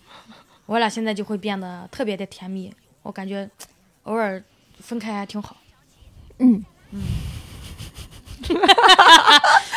[0.67, 3.49] 我俩现在就会变得特别的甜蜜，我感觉
[4.05, 4.43] 偶尔
[4.81, 5.57] 分开还挺好。
[6.39, 7.01] 嗯嗯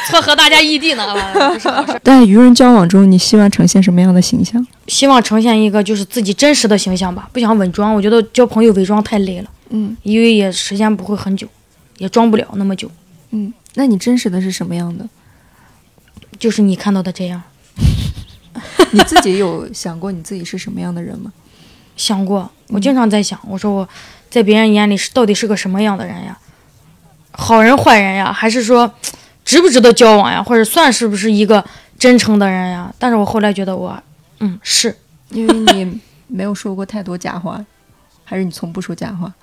[0.08, 2.00] 撮合大家异地呢，啊不是好事。
[2.04, 4.66] 在与人交往中，你希望呈现什么样的形象？
[4.88, 7.94] 希望呈现一个就是自己真实的形象吧，不想伪装。
[7.94, 11.48] 我觉得交朋友伪装太累了，嗯因为也时间不会很久，
[11.98, 12.92] 也装不了那么久。
[13.32, 15.08] 嗯，那你真实的是什么样的？
[16.38, 17.42] 就是你看到的这样，
[18.92, 21.32] 你自己有想过你自己是什么样的人吗？
[21.96, 23.88] 想过，我经常在想，我说我
[24.30, 26.38] 在别人眼里是到底是个什么样的人呀？
[27.32, 28.92] 好人坏人呀，还是说
[29.46, 31.64] 值不值得交往呀，或者算是不是一个
[31.98, 32.94] 真诚的人呀？
[32.98, 34.02] 但是我后来觉得我，
[34.40, 34.96] 嗯，是
[35.30, 37.64] 因为你没有说过太多假话，
[38.24, 39.34] 还是你从不说假话？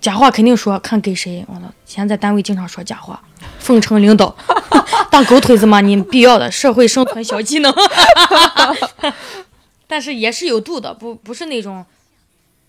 [0.00, 1.44] 假话肯定说，看给谁。
[1.48, 3.22] 完了，以前在单位经常说假话，
[3.58, 4.34] 奉承领导，
[5.10, 7.72] 当狗腿子嘛，你必要的社会生存小技能。
[9.86, 11.84] 但是也是有度的，不不是那种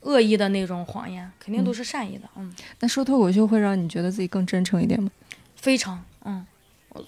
[0.02, 2.30] 恶意的那种谎言，肯定都是善意的。
[2.36, 5.10] 嗯，那说脱口秀会让你觉得自己更真诚一点吗？
[5.56, 6.46] 非常，嗯，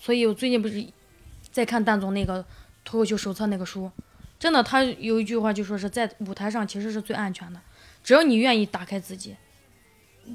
[0.01, 0.84] 所以我最近不是
[1.51, 2.43] 在看蛋总那个
[2.84, 3.89] 脱口秀手册那个书，
[4.39, 7.60] 真的，他有一句话就说是在舞台上其实是最安全的，
[8.03, 9.36] 只要你愿意打开自己。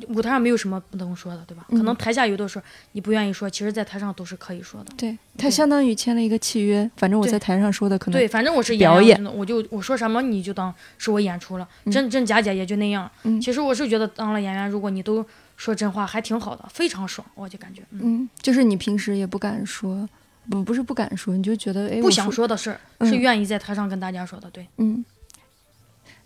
[0.08, 1.66] 舞台上没有什么不能说的，对吧？
[1.70, 4.92] 可能台下有的时候你不愿意说，其实，在台上都是可以说的。
[4.96, 13.10] 对他相当于签了一个契约，反正我在台上说的可能对，反正我是表演，我就我说什么你就当是我演出了，真真假假也就那样。
[13.40, 15.24] 其实我是觉得当了演员，如果你都
[15.56, 17.82] 说真话，还挺好的，非常爽，我就感觉。
[17.90, 20.08] 嗯，就是你平时也不敢说，
[20.50, 24.66] 不不是不敢说，你就觉得哎，不想说的事儿是愿意在台上跟大家说的，对。
[24.78, 25.04] 嗯，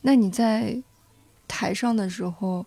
[0.03, 0.77] 那你在
[1.47, 2.65] 台上的时候。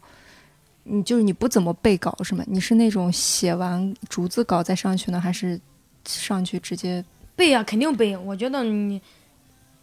[0.83, 2.43] 你就是你不怎么背稿是吗？
[2.47, 5.59] 你是那种写完逐字稿再上去呢，还是
[6.05, 7.03] 上去直接
[7.35, 7.63] 背啊？
[7.63, 8.17] 肯定背。
[8.17, 8.99] 我觉得你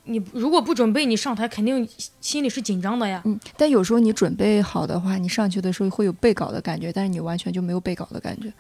[0.05, 1.89] 你如果不准备，你上台肯定
[2.21, 3.23] 心里是紧张的呀。
[3.25, 3.39] 嗯。
[3.57, 8.53] 但有时候你准备好的话，你上去的时候会有背稿的感觉，但是你完全就没有背稿的感觉。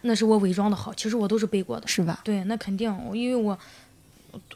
[0.00, 2.20] 那是我伪装的好，其实我都是背过的，是吧？
[2.24, 3.58] 对，那肯定，因为我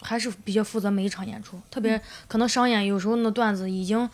[0.01, 4.09] 还是比较负责每一场演出，特别可能商演有时候那段子已经。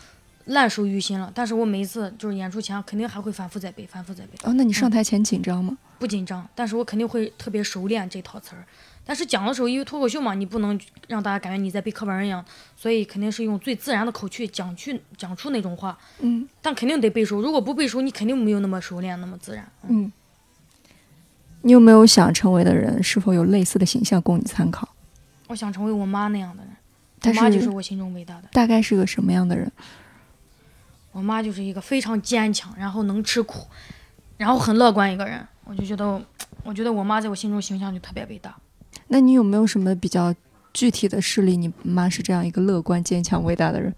[0.46, 4.32] 烂熟于心了，但是我每次就是演出前肯定还会反复再背，反复再背。
[4.44, 5.78] 哦，那你上台前紧张吗？
[6.00, 8.66] 不紧张，但是我肯定会特别熟练这套词儿。
[9.06, 12.44] 但是讲的时候，因为脱口秀嘛，你不能让大家感觉你在背课文一样，
[12.76, 15.98] 所以肯定是用最自然的口气讲去讲出那种话。
[16.20, 16.48] 嗯。
[16.62, 19.66] 但肯定得背熟，如果不背熟，你肯定没有那么熟练，那么自然。
[19.88, 20.12] 嗯。
[21.62, 23.02] 你有没有想成为的人？
[23.02, 24.90] 是否有类似的形象供你参考？
[25.48, 27.36] 我想成为我妈那样的人。
[27.36, 28.50] 我妈就是我心中伟大的。
[28.52, 29.72] 大概是个什么样的人？
[31.14, 33.66] 我妈就是一个非常坚强，然后能吃苦，
[34.36, 35.48] 然后很乐观一个人。
[35.64, 36.22] 我就觉得，
[36.64, 38.54] 我觉得我妈在我心中形象就特别伟大。
[39.08, 40.36] 那你有没有什么比较
[40.74, 41.56] 具体的事例？
[41.56, 43.96] 你妈是这样一个乐观、坚强、伟大的人？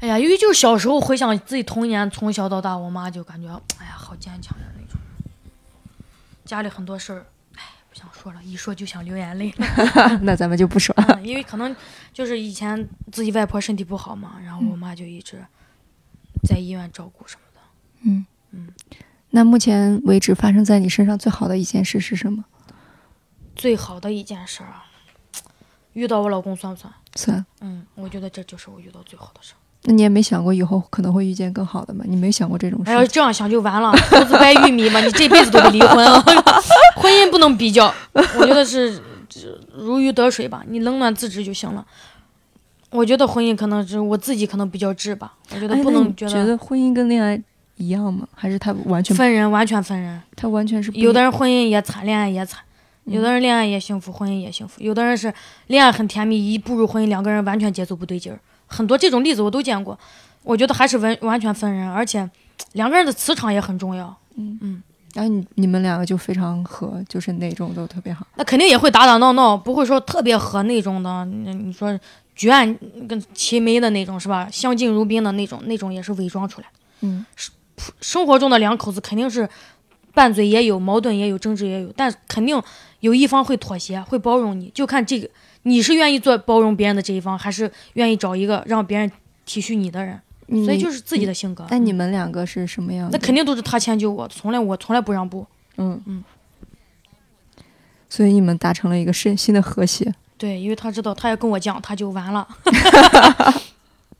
[0.00, 5.00] 哎呀，因为就是小时候回想自己童年，从小到大，我妈就感觉，哎呀，好坚强的那种。
[6.44, 7.26] 家里很多事儿。
[8.24, 9.52] 说了，一说就想流眼泪。
[10.22, 11.76] 那咱们就不说了，因为可能
[12.10, 15.44] 就是以前自己外婆身体不好嘛，然后我妈就一直
[16.48, 17.60] 在医院照顾什么的。
[18.04, 18.72] 嗯嗯。
[19.30, 22.44] 那目前为止发生在你身上最好的一件事是什么？
[23.54, 24.86] 最好的一件事啊，
[25.92, 26.94] 遇到我老公算不算？
[27.14, 27.44] 算。
[27.60, 29.52] 嗯，我觉得这就是我遇到最好的事。
[29.86, 32.04] 那你也没想过以后可能会遇见更好的吗？
[32.08, 32.90] 你没想过这种事？
[32.90, 36.06] 要这样想就完了，都是掰玉米嘛，你这辈子都得离婚。
[36.96, 39.00] 婚姻不能比较，我觉得是
[39.76, 41.84] 如鱼得水吧，你冷暖自知就行了。
[42.90, 47.38] 我觉得婚姻可能是我自己可能比较直吧，我觉得不能觉得婚姻跟恋爱
[47.76, 48.26] 一样吗？
[48.34, 50.22] 还是他完全分人，完全分人。
[50.34, 52.60] 他完全是有的人婚姻也惨，恋爱也惨；
[53.04, 55.34] 有的人恋爱也幸福，婚姻也幸福；有的人是
[55.66, 58.38] 恋爱很甜蜜，一步入婚姻，两个人完全节奏不对劲儿。
[58.74, 59.96] 很多这种例子我都见过，
[60.42, 62.28] 我觉得还是完完全分人，而且
[62.72, 64.14] 两个人的磁场也很重要。
[64.36, 64.82] 嗯嗯，
[65.14, 68.26] 然后你你们两个就非常合，就是那种都特别好。
[68.36, 71.24] 那肯定也会打打闹闹，不会说特别合那种的。
[71.24, 71.96] 你说
[72.34, 72.76] 举案
[73.08, 74.48] 跟齐眉的那种是吧？
[74.50, 76.72] 相敬如宾的那种，那种也是伪装出来的。
[77.02, 77.24] 嗯，
[78.00, 79.48] 生活中的两口子肯定是
[80.12, 82.60] 拌嘴也有，矛盾也有，争执也有，但肯定
[83.00, 85.28] 有一方会妥协，会包容你，就看这个。
[85.64, 89.10] 你是愿意做包容别人的这一方，还是愿意找一个让别人
[89.44, 90.18] 体恤你的人？
[90.64, 91.66] 所以就是自己的性格。
[91.70, 93.18] 那你们两个是什么样的？
[93.18, 95.46] 那肯定都是他迁就我，从来我从来不让步。
[95.78, 96.22] 嗯嗯。
[98.10, 100.14] 所以你们达成了一个身心的和谐。
[100.36, 102.46] 对，因为他知道，他要跟我犟，他就完了。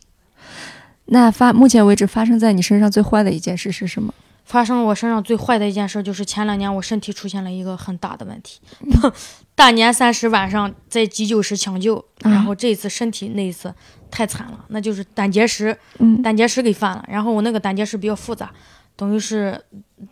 [1.06, 4.14] 那发目前为止发生在你身上最坏的一件事是什么？
[4.44, 8.60] 发生了我身上最坏的一件事就是前两年我身体出现了一个很大的问题，
[9.56, 13.72] 大年三十晚上在急救室抢救，然后这一次身体那一次
[14.10, 15.76] 太惨了，那就是胆结石，
[16.22, 18.50] 胆结石给犯了，然后我那个胆结石比较复杂，
[18.96, 19.58] 等于是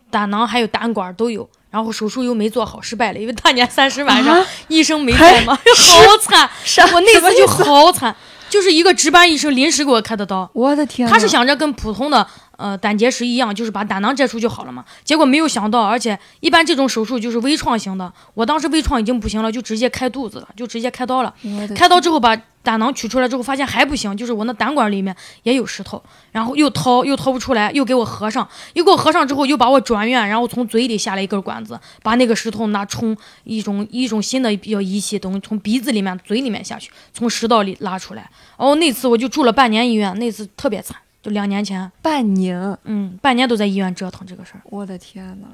[0.09, 6.49] 胆囊还有胆管都有，然后手术又没做好，失败了，因为大年三十晚上医生没在嘛，好惨，
[6.91, 8.15] 我那次就好惨，
[8.49, 12.27] 就是一个值班医生临时给我开的刀，我的天，他是想着跟普通的。
[12.57, 14.85] 呃，胆结石一样，就是把胆囊摘出就好了嘛。
[15.03, 18.11] 结果没有想到，而且一般这种手术就是微创型的。
[18.33, 21.33] 我当时微创已经不行了，就直接开肚子了，就直接开刀了。
[21.75, 25.13] 开刀之后把胆囊取出来之后，发现还不行，就是我那胆管里面
[25.43, 28.47] 也有石头，然后又掏又掏不出来，又给我合上。
[28.73, 38.29] 又给我合上之后，又把我转院，然后从嘴里下来一根管子，把那个石头拿冲一种一种新的比较仪器，等于从鼻子里面、嘴里面下去，从食道里拉出来。
[38.55, 40.95] 哦，那次我就住了半年医院，那次特别惨。
[41.23, 44.61] 就两年前，半年，嗯，半年都在医院折腾这个事儿。
[44.65, 45.47] 我的天呐，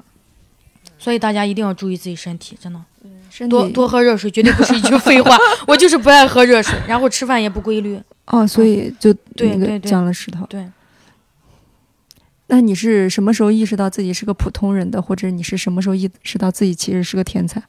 [0.98, 2.82] 所以大家一定要注意自己身体，真的
[3.30, 5.38] 身体多多喝热水，绝对不是一句废话。
[5.68, 8.02] 我就是不爱喝热水，然后吃饭也不规律。
[8.26, 10.44] 哦，所以就那个对对对降了石头。
[10.46, 10.68] 对，
[12.48, 17.62] 那你是什么时候意识到自己是个普通人的，或者你是什么时候意识到自己其实是个天才？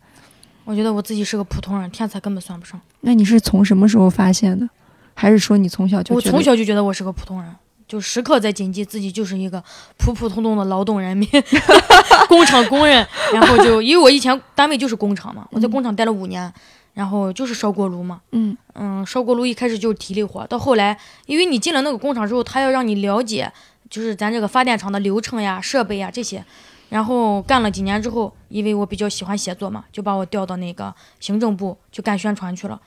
[0.66, 2.82] 我觉得我自己是个普通人，天才根本算不上。
[3.02, 4.68] 那你是从什么时候发现的？
[5.14, 7.54] 还是说你从小就我从小就觉得我是个普通人，
[7.92, 9.62] 就时刻在谨记自己就是一个
[9.98, 11.28] 普普通通的劳动人民，
[12.30, 13.06] 工厂工人。
[13.34, 16.50] 然后就因为我以前单位就是工厂嘛，我在工厂待了五年，
[16.94, 18.22] 然后就是烧锅炉嘛。
[18.32, 23.52] 嗯嗯，烧锅炉一开始就是体力活，到后来，因为你进了那个工厂之后，他要让你了解，
[23.90, 26.42] 就是咱这个发电厂的流程呀、设备呀这些。
[26.88, 32.80] 然后干了几年之后，因为我比较喜欢写作嘛，就把我调到那个行政部去干宣传去了。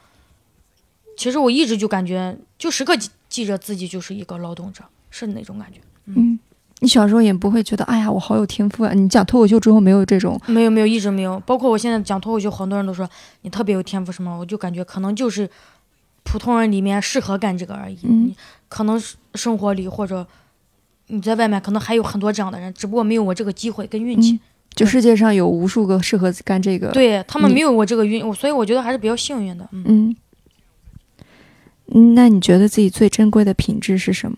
[1.19, 4.83] 其实我一直就感觉，就时刻记记着自己就是一个劳动者，
[5.14, 5.79] 是那种感觉。
[6.07, 6.37] 嗯，
[6.81, 8.92] 你小时候也不会觉得，哎呀，我好有天赋啊！
[8.92, 11.38] 你讲脱口秀之后没有这种，没有没有，一直没有。
[11.46, 13.09] 包括我现在讲脱口秀，很多人都说
[13.42, 15.48] 你特别有天赋什么，我就感觉可能就是
[16.24, 17.98] 普通人里面适合干这个而已。
[18.03, 18.37] 嗯你
[18.68, 20.27] 可能是生活里或者
[21.07, 24.33] 你在外面可能还有很多这样的人，只不过没有我这个机会跟运气。
[24.33, 24.40] 嗯
[24.74, 29.68] 就世界上有无数个适合干这个。，对他们没有我这个运，所以我觉得还是比较幸运的。
[29.70, 30.16] 嗯，
[32.16, 34.37] 那你觉得自己最珍贵的品质是什么？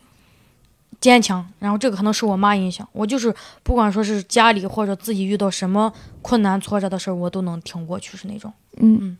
[1.00, 1.46] 坚强。
[1.58, 8.52] 然后这个可能是我妈影响，我就是不管说是家里或者自己遇到什么困难挫折的事儿，我都能挺过去，是那种。
[8.78, 9.16] 嗯，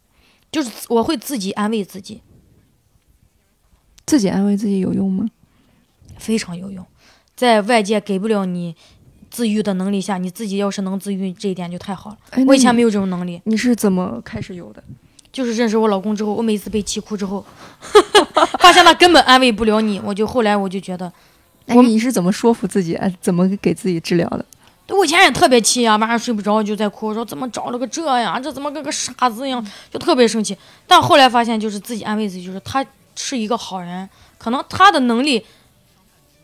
[0.51, 2.23] 就是我会自己安慰自己，
[4.05, 5.27] 自己安慰自己有用吗？
[6.19, 6.85] 非常有用。
[7.35, 8.75] 在外界给不了你
[9.31, 12.19] 自愈的能力下，你自己要是能自愈，这一点就太好了。
[12.31, 14.83] 哎，我以前没有这种能力，你是怎么开始有的？
[15.31, 17.45] 就是认识我老公之后，我每次被气哭之后，
[18.59, 21.12] 发现他根本安慰不了你，我就后来我就觉得，
[21.66, 22.94] 我哎你是怎么说服自己？
[22.94, 24.44] 哎，怎么给自己治疗的？
[24.88, 30.57] 我以前也特别气呀、晚上睡不着就在哭，我说怎么找了个这样，这怎么跟个傻子一样，就特别生气。
[30.87, 35.44] 但后来发现，就是自己安慰自己，就是他是一个好人，可能他的能力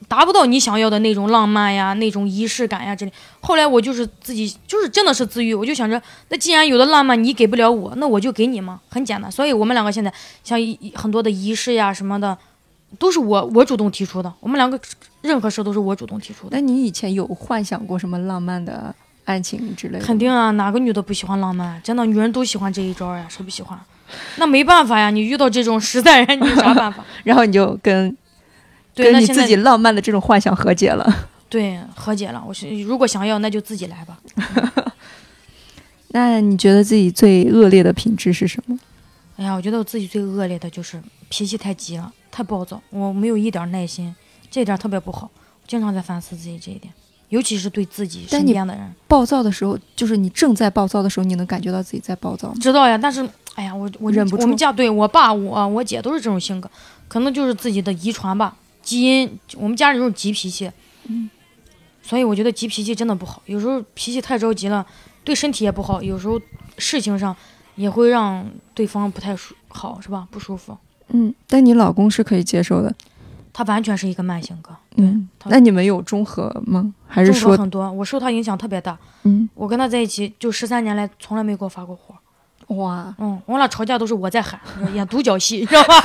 [0.09, 3.13] 达不到你想要的那种浪漫呀、那种仪式感呀之类。
[3.41, 9.31] 后来我就是自己，就是真的是自愈，我就想着，那既然有的浪漫你给不了我，那我就给你嘛，很简单。
[9.31, 12.37] 所以我们两个现在像一很多的仪式呀什么的，
[12.99, 14.33] 都是我我主动提出的。
[14.41, 14.79] 我们两个
[15.21, 16.57] 任何事都是我主动提出的。
[16.57, 20.05] 那你以前有幻想过什么浪漫的爱情之类的？
[20.05, 21.81] 肯定啊，哪个女的不喜欢浪漫？
[21.83, 23.79] 真的，女人都喜欢这一招呀，谁不喜欢？
[24.37, 27.05] 那没办法呀，你遇到这种实在人，你有啥办法？
[27.25, 28.15] 然后你就跟
[28.95, 31.29] 对，跟你自己浪漫的这种幻想和解了。
[31.49, 32.43] 对和解了。
[32.47, 34.19] 我是如果想要，那就自己来吧。
[36.09, 38.79] 那你觉得自己最恶劣的品质是什么？
[39.37, 44.13] 哎呀，我觉得我自己最恶劣的就是脾气太急了，太暴躁，我没有一点耐心，
[44.51, 45.31] 这一点特别不好。
[45.69, 46.93] 经常在反思自己这一点，
[47.29, 48.93] 尤其是对自己身边的人。
[49.07, 52.55] 暴躁的时候，就是你正在暴躁的时候，你能感觉到自己在暴躁吗？
[52.61, 56.69] 知道呀，但是哎呀，我我忍不住我们家对我爸、我我姐都是这种性格，
[57.07, 59.39] 可能就是自己的遗传吧，基因。
[59.57, 60.71] 我们家里都是急脾气，
[61.05, 61.31] 嗯，
[62.03, 63.41] 所以我觉得急脾气真的不好。
[63.47, 64.85] 有时候脾气太着急了，
[65.23, 66.03] 对身体也不好。
[66.03, 66.41] 有时候
[66.77, 67.35] 事情上
[67.77, 70.27] 也会让对方不太舒好，是吧？
[70.31, 70.77] 不舒服。
[71.13, 72.93] 嗯，但你老公是可以接受的。
[73.55, 76.93] 他完全是一个慢性格，嗯，那你们有中和吗？
[77.07, 78.97] 还是说，很多，我受他影响特别大。
[79.25, 82.15] 嗯，我跟他在一起就十三年来，从来没给我发过火。
[82.77, 84.59] 哇，嗯，我俩吵架都是我在喊，
[84.95, 86.01] 演独角戏，你 知道吧？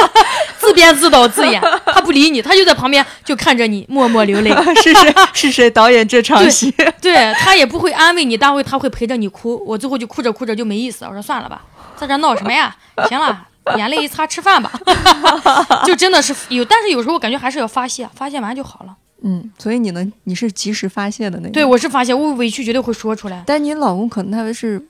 [0.58, 4.50] 自编自导自演，他不理你，他就在旁边就看着你默默流泪。
[4.82, 6.74] 是谁是谁导演这场戏？
[7.02, 9.62] 对他也不会安慰你，但会他会陪着你哭。
[9.66, 11.62] 我最后就哭着哭着就没意思了，我说算了吧，
[11.98, 12.74] 在这闹什么呀？
[13.10, 14.72] 行了，眼泪一擦，吃饭吧。
[15.84, 18.96] 就真的是有，但是有时候我感觉还是要发泄，发泄完就好了。
[19.22, 21.50] 嗯，所以你能你是及时发泄的那个。
[21.50, 23.42] 对，我是发泄，我委屈绝对会说出来。
[23.46, 24.80] 但你老公可能他是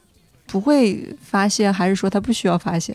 [0.46, 2.94] 不会发泄，还是说他不需要发泄？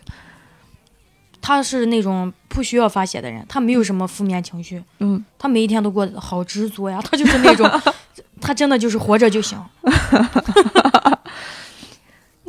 [1.42, 7.02] 他是那种不需要发泄的人，他没有什么负面情绪，嗯，他每一天都过得好知足呀。
[7.02, 7.68] 他就是那种，
[8.40, 9.58] 他真的就是活着就行。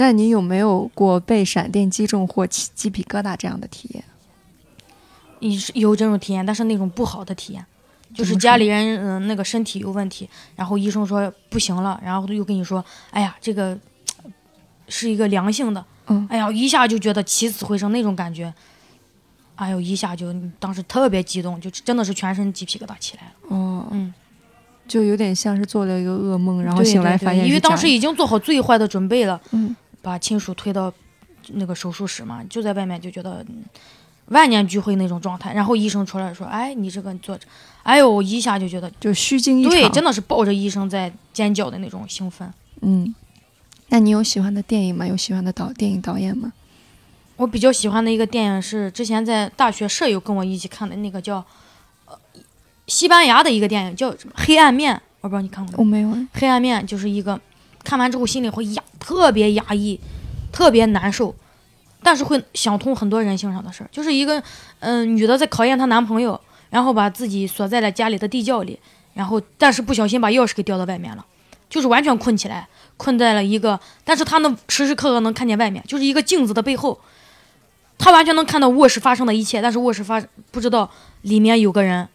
[0.02, 4.02] 那你有没有过被闪电击中或起鸡皮疙瘩这样的体验？
[5.38, 7.64] 你是有这种体验，但是那种不好的体验，
[8.12, 13.78] 就是家里人嗯、呃那个身体有问题，然后医生说不行了，然后又跟你说，哎呀这个
[14.24, 14.30] 呃
[14.88, 18.52] 是一个良性的，嗯哎呀一下就觉得起死回生那种感觉，
[19.54, 23.56] 哎呦一下就当时特别激动，就真的是全身鸡皮疙瘩起来了。
[23.56, 24.12] 哦，嗯，
[24.88, 30.92] 就有点像是做了一个噩梦，然后醒来发现因为当时已经做好最坏的准备了，嗯，把亲属推到
[31.54, 33.64] 那个手术室嘛，就在外面就觉得嗯
[34.26, 35.54] 万念俱灰那种状态。
[35.54, 37.46] 然后医生出来说：“哎，你这个做着，
[37.82, 39.72] 哎呦，一下就觉得就虚惊一场。
[39.72, 42.52] 对，真的是抱着医生在尖叫的那种兴奋。
[42.82, 43.14] 嗯，
[43.88, 45.06] 那你有喜欢的电影吗？
[45.06, 46.52] 有喜欢的导电影导演吗？
[47.36, 51.44] 我比较喜欢的一个电影是之前在大学舍友跟我一起看的那个叫，
[52.06, 52.16] 呃，
[52.86, 56.04] 西班牙的一个电影叫什么《黑暗面》，我不知道你看过没。
[56.04, 56.26] 我没有。
[56.34, 57.40] 黑暗面就是一个
[57.84, 59.98] 看完之后心里会压，特别压抑，
[60.52, 61.34] 特别难受，
[62.02, 63.88] 但是会想通很多人性上的事儿。
[63.92, 64.42] 就是一个
[64.80, 68.78] 嗯、女的在考验她男朋友，然后把自己锁在了家里的地窖里，
[69.14, 71.24] 然后但是不小心把钥匙给掉到外面了，
[71.68, 76.98] 就是完全困起来，困在了一个，但是她能时时刻刻能看见外面，就是一个镜子的背后。
[77.98, 80.20] 她完全能看到卧室发生的一切，但是卧室发
[80.50, 82.08] 不知道里面有个人，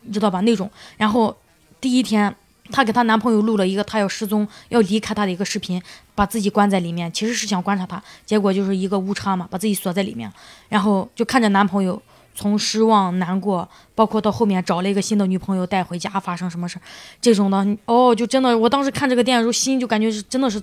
[0.00, 0.40] 你知道吧？
[0.40, 0.68] 那种。
[0.96, 1.36] 然后
[1.80, 2.34] 第一天，
[2.70, 5.80] 她给她男朋友录了一个她要失踪、要离开她的一个视频，
[6.14, 10.30] 把自己关在里面，其实是想观察他，结果就是一个误差嘛，把自己锁在里面。
[10.68, 12.00] 然后就看着男朋友
[12.34, 16.82] 从失望、难过，包括到后面找了一个新的女朋友带回家，发生什么事儿，
[17.20, 20.60] 这种的，哦，就真的，我当时看这个电影的时候，心就感觉是真的是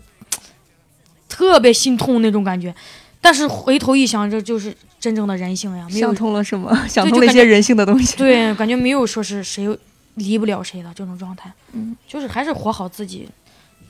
[1.28, 2.74] 特别心痛那种感觉。
[3.20, 6.78] 但是回头一想，这就是真正的人性呀，没有想通了什么？
[6.90, 8.18] 想通了一些人性的东西。
[8.18, 9.66] 对，感觉没有说是谁
[10.16, 13.28] 离不了谁的这种状态，嗯，就是还是活好自己，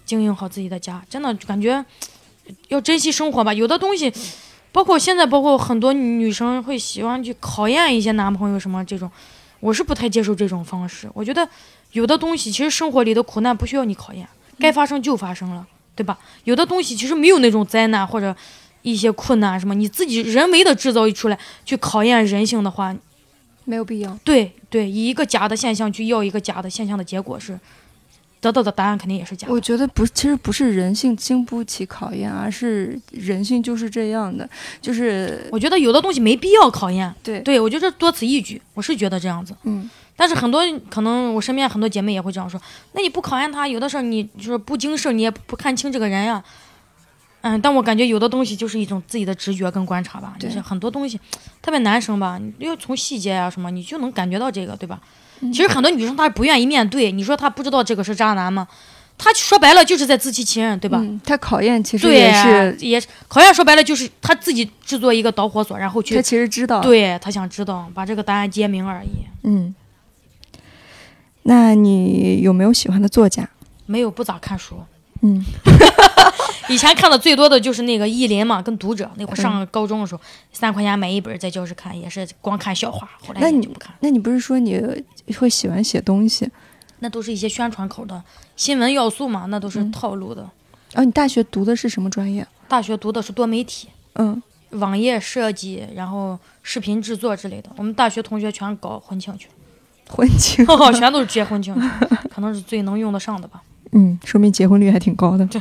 [0.05, 1.84] 经营好自己的家，真的感觉
[2.69, 3.53] 要珍惜生活吧。
[3.53, 4.11] 有的东西，
[4.71, 9.09] 包括现在，包括很多女生会喜欢去考验一些男朋友什么这种，
[9.59, 11.09] 我是不太接受这种方式。
[11.13, 11.47] 我觉得
[11.91, 14.28] 有的东西其实生活里的苦难不需要你考验，
[14.59, 15.65] 该发生就发生了，
[15.95, 16.17] 对吧？
[16.45, 18.36] 有的东西其实没有那种灾难或者
[18.82, 22.95] 一些困难什么，你自己人为的制造出来去考验人性的话，
[23.66, 24.18] 没有必要。
[24.24, 27.59] 对对，以一个假的现象去要一个假的现象的结果是，
[28.41, 29.53] 得到的答案肯定也是假的。
[29.53, 34.49] 我觉得不，其实不是人性经不起考验，而是人性就是这样的，
[34.82, 37.14] 就是我觉得有的东西没必要考验。
[37.24, 39.55] 对对，我觉得多此一举，我是觉得这样子。
[39.64, 42.61] 嗯，但是很多可能我身边很多姐妹也会这样说，
[42.93, 46.43] 那你不考验他，有的时候你就是不经事儿，你也不看清这个人呀。
[47.43, 51.19] 嗯，但我感觉有的东西就是一种自己的直觉跟观察吧，就是很多东西，
[51.61, 54.99] 特别男生吧，你要从细节啊什么，你就能感觉到这个，对吧？
[55.41, 58.65] 嗯其实很多女生她不愿意面对，你说她不知道这个是渣男吗？
[59.17, 60.97] 她说白了就是在自欺欺人，对吧？
[61.01, 69.25] 嗯，他考验其实，也是，也是考验，说白了就是她自己制作一个导火索，然后他去其实知道。，对她想知道，把这个答案揭明而已。
[69.43, 69.75] 嗯。
[71.43, 73.49] 那你有没有喜欢的作家？
[73.85, 74.77] 没有不咋看书，
[75.26, 75.43] 嗯，
[76.69, 80.21] 以前看的最多的就是那个意林嘛，跟读者那会上高中的时候，
[80.51, 83.95] 三块钱买一本，在教室看，也是光看笑话，后来那你就不看。
[84.01, 84.78] 那你不是说你
[85.38, 86.49] 会喜欢写东西？
[86.99, 88.21] 那都是一些宣传口的
[88.55, 90.49] 新闻要素嘛，那都是嗯套路的。
[90.95, 92.45] 哦，你大学读的是什么专业？
[92.67, 97.69] 大学读的是多媒体，嗯，网页设计，然后视频制作之类的。
[97.78, 99.47] 我们大学同学全搞婚庆去，
[100.09, 100.65] 婚庆。
[100.93, 101.88] 全都是结婚庆去，
[102.30, 103.61] 可能是最能用得上的吧。
[103.93, 105.47] 嗯，说明结婚率还挺高的。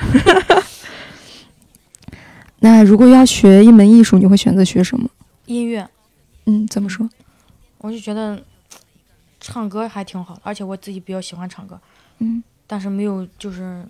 [2.60, 5.08] 那如果要学一门艺术，你会选择学什么？
[5.46, 5.88] 音乐，
[6.46, 7.08] 嗯，怎么说？
[7.78, 8.40] 我就觉得
[9.40, 11.80] 唱歌还挺好，而且我自己比较喜欢唱歌，
[12.18, 13.84] 嗯，但是没有就是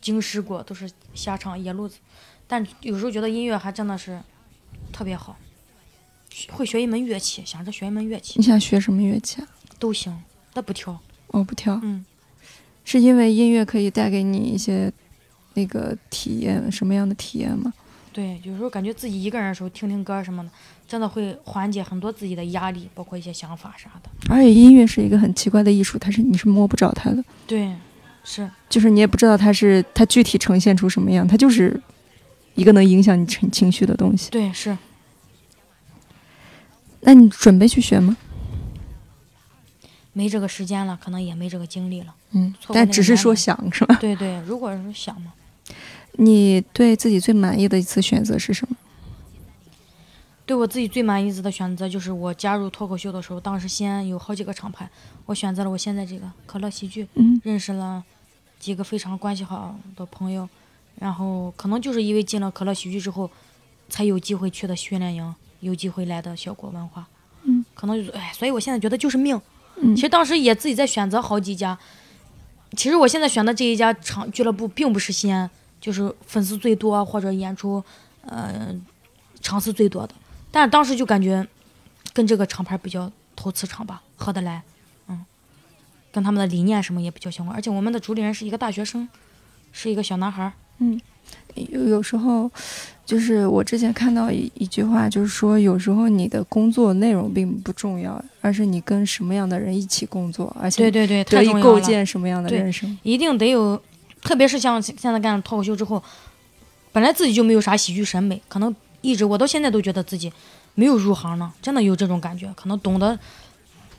[0.00, 1.98] 经师过，都是瞎唱野路子。
[2.46, 4.18] 但有时候觉得音乐还真的是
[4.92, 5.36] 特别好，
[6.50, 9.48] 会学一门乐器，想着学一门乐器你想学什么乐器啊？
[9.78, 10.22] 都行，
[10.54, 10.98] 那不挑。
[11.28, 12.04] 哦，不挑，嗯，
[12.84, 14.92] 是因为音乐可以带给你一些
[15.54, 17.72] 那个体验，什么样的体验吗？
[18.12, 20.50] 对，有时候感觉自己一个人的时候听听歌什么的，
[20.86, 24.10] 真的会缓解很多自己的压力，包括一些想法啥的。
[24.28, 27.74] 而且音乐是一个很奇怪的艺术，它是你是摸不着它的，对，
[28.22, 31.80] 是就是你也不知道它是它具体呈现出什么样，它就是
[32.54, 34.30] 一个能影响你情情绪的东西。
[34.30, 34.76] 对是。
[37.00, 38.16] 那你准备去学吗？
[40.12, 42.14] 没这个时间了，可能也没这个精力了。
[42.68, 43.96] 但只是说想是吧？
[44.00, 45.32] 对对，如果是想嘛，
[46.12, 48.76] 你对自己最满意的一次选择是什么？
[50.46, 54.88] 对我自己最满意的选择就是我加入脱口秀的时候，当时西安有好几个厂牌，
[55.26, 58.04] 我选择了我现在这个可乐喜剧，嗯认识了
[58.60, 60.46] 几个非常关系好的朋友，
[60.98, 63.30] 然后可能就是因为进了可乐喜剧之后，
[63.88, 67.08] 才有机会去的训练营，有机会来的小国文化，
[67.44, 69.40] 嗯，可能就是哎，所以我现在觉得就是命。
[69.76, 71.76] 嗯其实当时也自己在选择好几家，
[72.76, 75.48] 其实我现在选的这一家场俱乐部并不是西安
[75.80, 77.82] 就是粉丝最多或者演出
[78.22, 78.74] 呃
[79.40, 80.14] 场次最多的，
[80.50, 81.46] 但当时就感觉
[82.12, 84.62] 跟这个厂牌比较投磁场吧，合得来，
[85.08, 85.24] 嗯，
[86.10, 89.08] 跟他们的理念什么也比较相关，而且我们的主理人是一个大学生，
[89.72, 90.52] 是一个小男孩儿，
[91.54, 92.50] 有有时候，
[93.06, 101.78] 就是我之前看到一一句话，就是说有时候你的工作内容并不重要，而是你跟什么样的人一起工作，而且对对对，得以构。
[101.78, 102.98] 建什么样的对人生。
[103.02, 103.78] 一定得有，
[104.22, 106.02] 特别是像现在干了脱口秀之后，
[106.92, 110.32] 本来自己就没有啥喜剧审美，可能一直我到现在都觉得自己
[110.74, 113.18] 没有入行呢，真的有这种感觉，可能懂得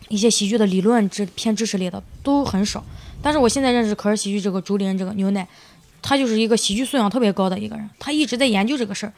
[0.09, 2.83] 一些喜剧的理论知偏知识类的都很少。
[3.21, 5.47] 但是我现在认识可儿喜剧这个主理人这个牛奶，
[6.07, 9.13] 他就是一个喜剧素养特别高的一个人，他一直在研究这个事儿，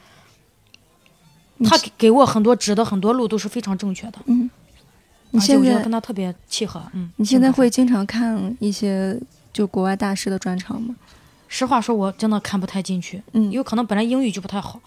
[1.62, 4.48] 他给给我很多指的很多路都是非常正确的，嗯，
[5.32, 7.10] 你而且我觉得现在跟他特别契合，嗯。
[7.16, 9.20] 你现在会经常看一些
[9.52, 10.96] 就国外大师的专场吗？
[11.48, 14.80] 实话说，我真的看不太进去，嗯有可能本来英语就不太好。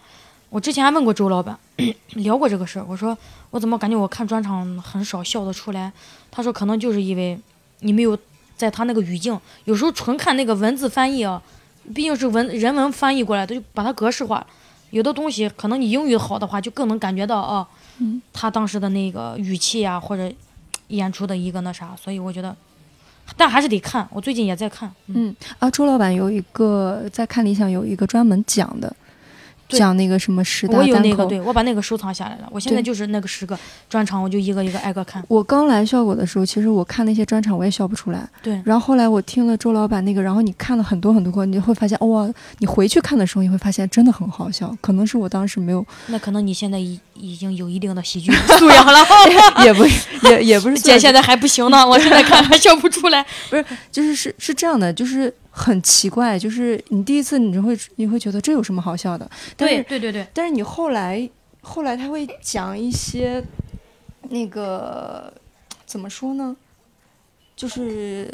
[0.50, 1.56] 我之前还问过周老板，
[2.14, 3.16] 聊过这个事儿，我说
[3.50, 5.92] 我怎么感觉我看专场很少笑得出来？
[6.30, 7.38] 他说可能就是因为
[7.80, 8.18] 你没有
[8.56, 11.42] 在他那个语境，有时候纯看那个文字翻译啊，
[11.94, 14.46] 毕竟是文人文翻译过来的，就把它格式化。
[14.90, 17.66] 有的东西可能你英语好的话，就更能感觉到啊，
[17.98, 20.30] 嗯他当时的那个语气啊，或者
[20.88, 22.54] 演出的一个那啥，所以我觉得，
[23.36, 24.06] 但还是得看。
[24.12, 28.96] 我最近也在看，嗯嗯啊，周老板有一个在看理想有一个专门讲的，对
[29.78, 31.08] 讲那个什么十大我有单口。
[31.08, 32.48] 那个，对我把那个收藏下来了。
[32.50, 33.58] 我现在就是那个十个
[33.88, 35.22] 专场，我就一个一个挨个看。
[35.28, 38.28] 我刚来效果的时候，其实我看那些专场我也笑不出来。
[38.42, 44.74] 对，然后后来我听了周老板那个，然后你看了很多很多个，你就会发现哇，你回去看的时候，你会发现真的很好笑。
[44.80, 48.98] 可能是我当时没有， 那可能你现在已已经有一定的喜剧 素养了。
[49.64, 53.24] 也不是也也不是姐现在还不行呢，我现在看还笑不出来。
[53.50, 61.28] 不是就是是是这样的，就是很奇怪，就是你第一次你就会你会觉得这有什么好笑的，但是对对对，但是你后来
[61.60, 63.44] 后来他会讲一些
[64.30, 65.32] 那个
[65.84, 66.56] 怎么说呢？
[67.54, 68.32] 就是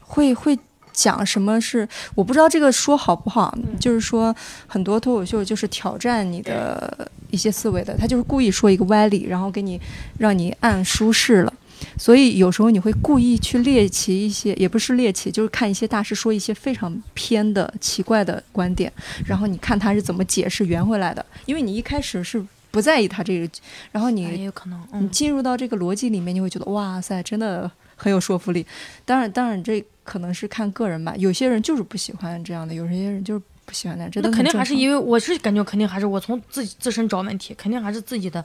[0.00, 0.58] 会会
[0.92, 4.34] 讲什么是我不知道这个说好不好，嗯就是说
[4.66, 9.80] 很多脱口秀就是挑战你的一些思维的，他就是故意说一个歪理，然后给你
[10.18, 11.52] 让你按舒适了。
[11.98, 18.92] 所以有时候你会故意去猎奇一些，也不是猎奇，就是看一些大师说一些非常偏的、奇怪的观点，
[19.26, 21.24] 然后你看他是怎么解释圆回来的。
[21.44, 23.48] 因为你一开始是不在意他这个，
[23.92, 24.78] 然后哎你也有可能。
[24.80, 28.66] 你嗯，进入到这个逻辑里面，你会觉得哇塞，真的很有说服力。
[29.04, 38.44] 当然，当然这可能是看个人吧，有些人就是不喜欢这样的，有些人就是不喜欢那样，这那肯定还是因为我是感觉肯定还是我从自己自身找问题，肯定还是自己的。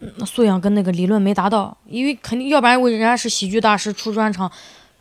[0.00, 4.50] 嗯素养跟那个理论没达到，因为肯定要不然我人家是喜剧大师出专场，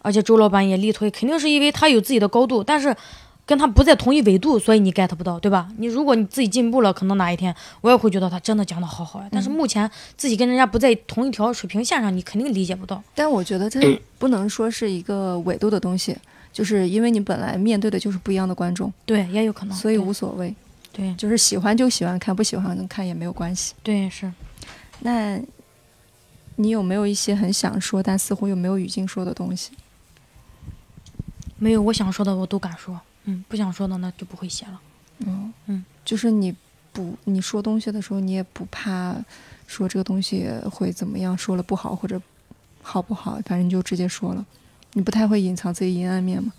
[0.02, 2.96] 而且周老板也力推，肯定是因为他有自己的高度，但是
[3.46, 5.70] 跟他不在同一纬度，所以你 get 不到，对吧？
[5.78, 9.30] 你如果你自己进步了，可能哪一天我也会觉得他真的讲的好好呀。
[9.32, 13.02] 但是目前自己跟人家不在同一条水平线上，你肯定理解不到。
[13.16, 16.18] 但我觉得这不能说是一个纬度的东西，
[16.52, 19.78] 就是因为你本来面对的就是不一样的观众，对，也有可能。
[19.78, 20.54] 所以无所谓，
[20.92, 23.74] 对就是喜欢就喜欢看，不喜欢看也没有关系。
[23.84, 24.30] 对是。
[25.00, 25.40] 那
[26.56, 29.72] 你有没有一些很想说，但似乎又没有语境说的东西？
[31.58, 34.82] 没有我想说的我都敢说，嗯，不想说的那就不会写了。
[35.20, 36.56] 嗯嗯，就是你
[36.94, 39.16] 不你说东西的时候，你也不怕
[39.66, 42.22] 说这个东西会怎么样，说了不好或者
[42.82, 44.46] 好不好，反正你就直接说了。
[44.94, 46.54] 你不太会隐藏自己阴暗面吗？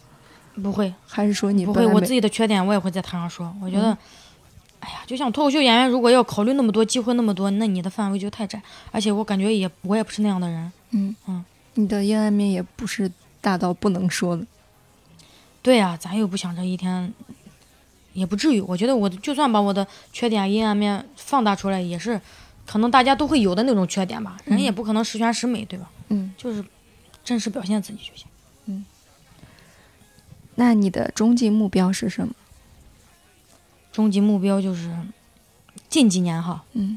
[0.62, 3.54] 不会，还是说你不会，我自己的缺点我也会在台上说。
[3.62, 3.98] 我觉得，嗯
[4.80, 8.62] 哎呀，就像脱口秀演员，如果要考虑那么多机会那么多，那你的范围就太窄。
[8.92, 10.72] 而且我感觉也我也不是那样的人。
[10.90, 13.10] 嗯嗯，你的阴暗面也不是
[13.40, 14.46] 大到不能说的。
[15.60, 17.12] 对呀、咱又不想着一天，
[18.12, 18.60] 也不至于。
[18.60, 22.20] 我觉得我就算把我的缺点阴暗面放大出来，也是
[22.64, 24.38] 可能大家都会有的那种缺点吧。
[24.44, 25.90] 人嗯也不可能十全十美，对吧？
[26.08, 26.64] 嗯，就是
[27.24, 28.26] 真实表现自己就行。
[28.66, 28.84] 嗯
[30.54, 32.34] 那你的终极目标是什么？
[33.98, 34.96] 终极目标就是
[35.88, 36.96] 近几年哈，嗯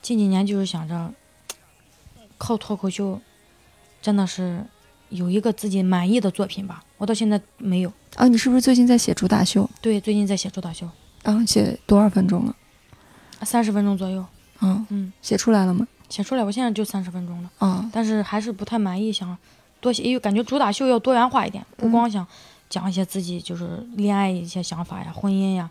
[0.00, 1.12] 近几年就是想着
[2.38, 3.20] 靠脱口秀，
[4.00, 4.64] 真的是
[5.08, 6.84] 有一个自己满意的作品吧。
[6.98, 7.92] 我到现在没有。
[8.14, 9.68] 啊，你是不是最近在写主打秀？
[9.80, 10.88] 对，最近在写主打秀，
[11.24, 12.54] 啊，写多少分钟了？
[13.42, 14.24] 三十分钟左右。
[14.60, 15.88] 啊，嗯，写出来了吗？
[16.08, 19.36] 写出来，我现在就三十分钟了，啊，但是还是不太满意，想
[19.80, 22.24] 多写，因为感觉主打秀要多元化一点，不光想
[22.70, 25.68] 讲一些自己就是恋爱一些想法呀、婚姻呀，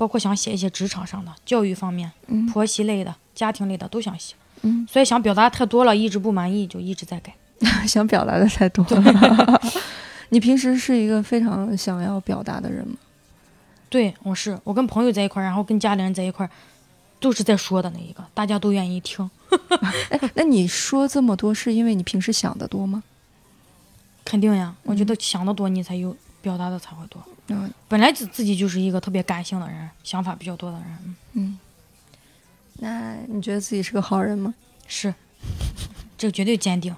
[0.00, 4.34] 包括想写一些职场上的、教育方面、嗯婆媳类的、家庭类的都想写。
[4.62, 7.34] 嗯，所以想表达太多了，一直不满意，就一直在改。
[7.86, 9.60] 想表达的太多了。
[10.30, 12.96] 你平时是一个非常想要表达的人吗？
[13.90, 16.50] 对，我是我跟朋友在一块儿，然后跟家里人在一块儿，
[17.20, 19.30] 都是在说的那一个，大家都愿意听。
[20.32, 23.02] 那你说这么多，是因为你平时想的多吗？
[24.24, 27.22] 肯定呀，我觉得想的多，你才有表达的才会多。
[27.48, 31.58] 嗯本来自自己就是一个特别感性的人，想法比较多的人，嗯嗯。
[32.82, 34.54] 那你觉得自己是个好人吗？
[34.86, 35.14] 是，
[36.16, 36.94] 这个绝对坚定，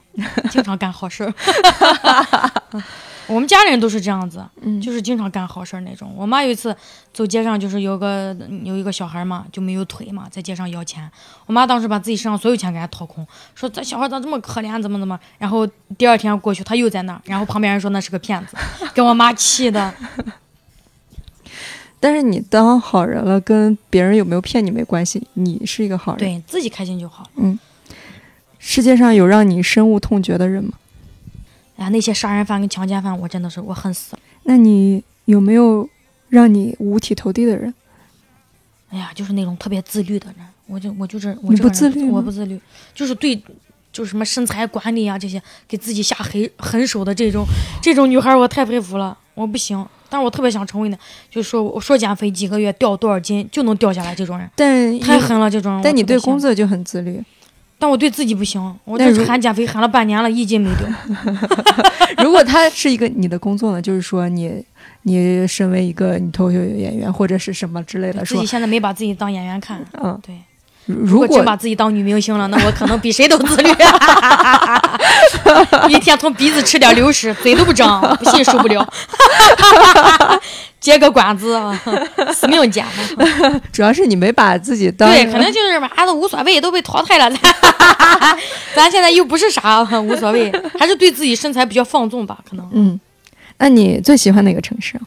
[0.51, 1.33] 经常干好事儿。
[3.27, 6.13] 我们家里人都是这样子，嗯，就是经常干好事儿那种。
[6.17, 6.77] 我妈有一次
[7.13, 11.09] 走街上，就是有个有一个小孩嘛，就没有腿嘛，在街上要钱。
[11.47, 15.19] 我妈当时把自己身上所有钱给他掏空，说这小孩咋这么可怜，怎么怎么。
[15.39, 15.67] 然后
[15.97, 18.57] 第二天过去，他又在那儿，然后旁边人说那是个骗子，
[18.95, 19.95] 给我妈气的。
[22.01, 26.19] 但是你当好人了，跟别人有没有骗你没关系，你是一个好人。
[26.19, 27.31] 对自己开心就好。
[27.37, 27.59] 嗯
[28.65, 30.73] 世界上有让你深恶痛绝的人吗？
[31.77, 34.23] 哎呀，那些杀人犯跟强奸犯，我真的是我恨死了。
[34.45, 35.89] 那你有没有
[36.29, 37.73] 让你五体投地的人？
[38.91, 42.61] 哎呀，就是那种特别自律的人，我就我就是我这个不自律我不自律，
[42.95, 43.35] 就是对，
[43.91, 47.47] 就是什么身材管理啊这些，给自己下狠狠手的这种
[47.81, 49.85] 这种女孩，我太佩服了，我不行。
[50.11, 50.99] 但是我特别想成为呢，
[51.31, 55.81] 就是说我说减肥几个月掉多少斤就能掉下来这种人，但太狠了这种人。
[55.83, 57.23] 但你对工作就很自律。
[57.83, 60.89] 但我对自己不行，我但如这喊减肥喊了半年了，一斤没掉。
[62.23, 64.65] 如果他是一个你的工作呢，就是说你
[65.03, 70.37] 你身为一个你脱口秀演员或者是什么之类的，说自己现在没把自己当演员看，嗯，对。
[70.87, 73.69] 如果真把自己当女明星了，那我可能比谁都自律。
[75.91, 78.87] 一天从鼻子吃点流食，嘴都不张，不信受不了。
[80.83, 81.59] 接个管子，
[82.35, 83.63] 死命剪嘛。
[83.73, 87.31] 主要是你没把自己当对，可能就是嘛，都无所谓，都被淘汰了。
[87.31, 88.37] 咱
[88.75, 92.39] 咱现在又不是啥，无所谓，还是对自己身材比较放纵吧。
[92.51, 93.01] 可能嗯，
[93.59, 95.01] 那你最喜欢哪个城市？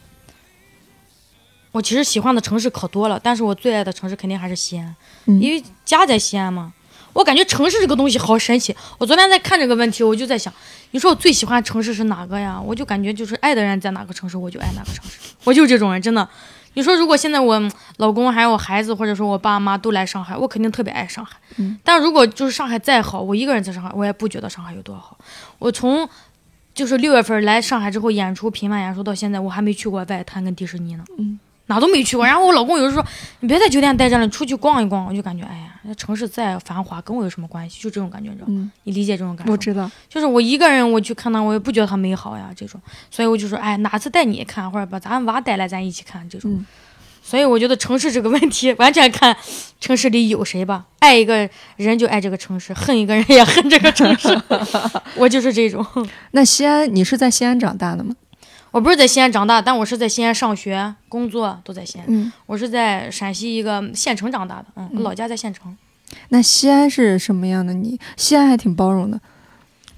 [1.72, 4.96] 我其实喜欢的城市可多了，但是我最爱的城市肯定还是西安，
[5.26, 6.72] 嗯因为家在西安嘛。
[7.12, 8.76] 我感觉城市这个东西好神奇。
[8.98, 10.52] 我昨天在看这个问题，我就在想，
[10.92, 12.60] 你说我最喜欢城市是哪个呀？
[12.60, 15.18] 我就感觉就是爱的人在哪个城市，我就爱哪个城市。
[15.44, 16.26] 我就是这种人，真的。
[16.74, 21.36] 你说如果现在我嗯老公还有我孩子，或者说我爸妈都来上海，我肯定特别爱上海。
[21.56, 25.18] 嗯但如果就是上海再好，我一个人在上海，我也不觉得上海有多好。
[25.58, 26.08] 我从
[26.74, 31.04] 就是六月份来上海之后演出频繁演出到现在，我还没去过外滩跟迪士尼呢。
[31.18, 31.38] 嗯。
[31.66, 33.08] 哪都没去过，然后我老公有时候说
[33.40, 37.82] ：“你别在酒店待着了，你出去逛一逛。”我就感觉，哎呀，那城市再繁华跟我有什么关系？
[37.82, 38.54] 就这种感觉，你知道吗？
[38.56, 39.52] 嗯，你理解这种感觉吗？
[39.52, 39.90] 我知道。
[40.08, 46.52] 就是我一个人我去看它，我也不觉得它美好呀，这种，所以我就说，哎，哪次带你看，或者把咱娃带来，咱一起看这种。
[46.52, 46.66] 嗯
[47.28, 49.36] 所以我觉得城市这个问题，完全看
[49.80, 50.84] 城市里有谁吧。
[51.00, 54.28] 爱一个人就爱这个城市，恨一个人也恨这个城市。
[55.18, 55.84] 我就是这种。
[56.30, 58.14] 那西安，你是在西安长大的吗？
[58.76, 62.04] 我不是在西安长大，但我是在西安上学、工作都在西安。
[62.08, 65.74] 嗯，我是在陕西一个县城长大的，嗯，我老家在县城。
[66.28, 67.98] 那西安是什么样的你？
[68.18, 69.18] 西安还挺包容的。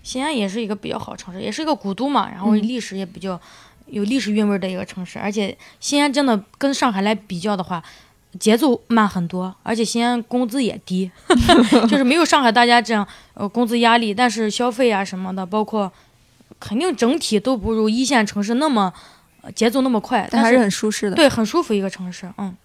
[0.05, 3.41] 西安也是一个比较好城市，也是一个古都嘛，然后嗯历史也比较
[3.87, 5.19] 有历史韵味的一个城市。
[5.19, 7.83] 而且西安真的跟上海来比较的话，
[8.39, 11.11] 节奏慢很多，而且西安工资也低，
[11.91, 13.05] 就是没有上海大家这样
[13.35, 15.93] 呃工资压力，但是消费啊什么的，包括
[16.61, 18.93] 肯定整体都不如一线城市那么、
[19.43, 22.31] 呃节奏那么快，但但还是很舒适的。，对很舒服一个城市。
[22.39, 22.57] 嗯，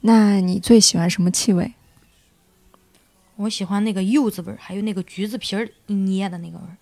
[0.00, 1.72] 那你最喜欢什么气味？
[3.36, 6.76] 我喜欢那个柚子味儿，还有那个橘子皮儿捏的那个味儿，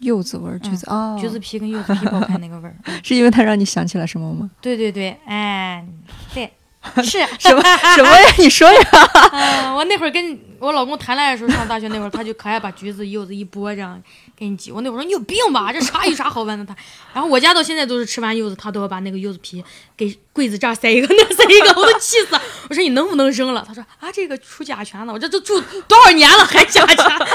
[0.00, 2.74] 柚子味儿，橘子哦，橘子皮跟柚子皮爆开那个味儿。
[2.86, 4.50] 嗯 是因为它让你想起了什么吗？
[4.60, 5.86] 对对对，哎，
[6.34, 6.50] 对，
[7.04, 7.62] 是什么
[7.94, 8.34] 什么呀？
[8.38, 8.80] 你说呀？
[9.32, 14.00] 嗯，我那会儿跟我老公谈恋爱的时候，上大学那会儿，他就可爱把橘子、柚子一剥这样
[14.36, 14.70] 给你挤。
[14.70, 16.64] 我那会儿说你有病吧，这啥有啥好闻的？
[16.66, 16.76] 他，
[17.14, 19.64] 然后我家到现在都是吃完柚子，他都要把那个柚子皮
[19.96, 22.38] 给柜子这儿塞一个，那儿塞一个，我都气死。
[22.68, 23.64] 我说你能不能扔了？
[23.66, 25.58] 他说啊，这个除甲醛的，我这都住
[25.88, 27.28] 多少年了还甲醛，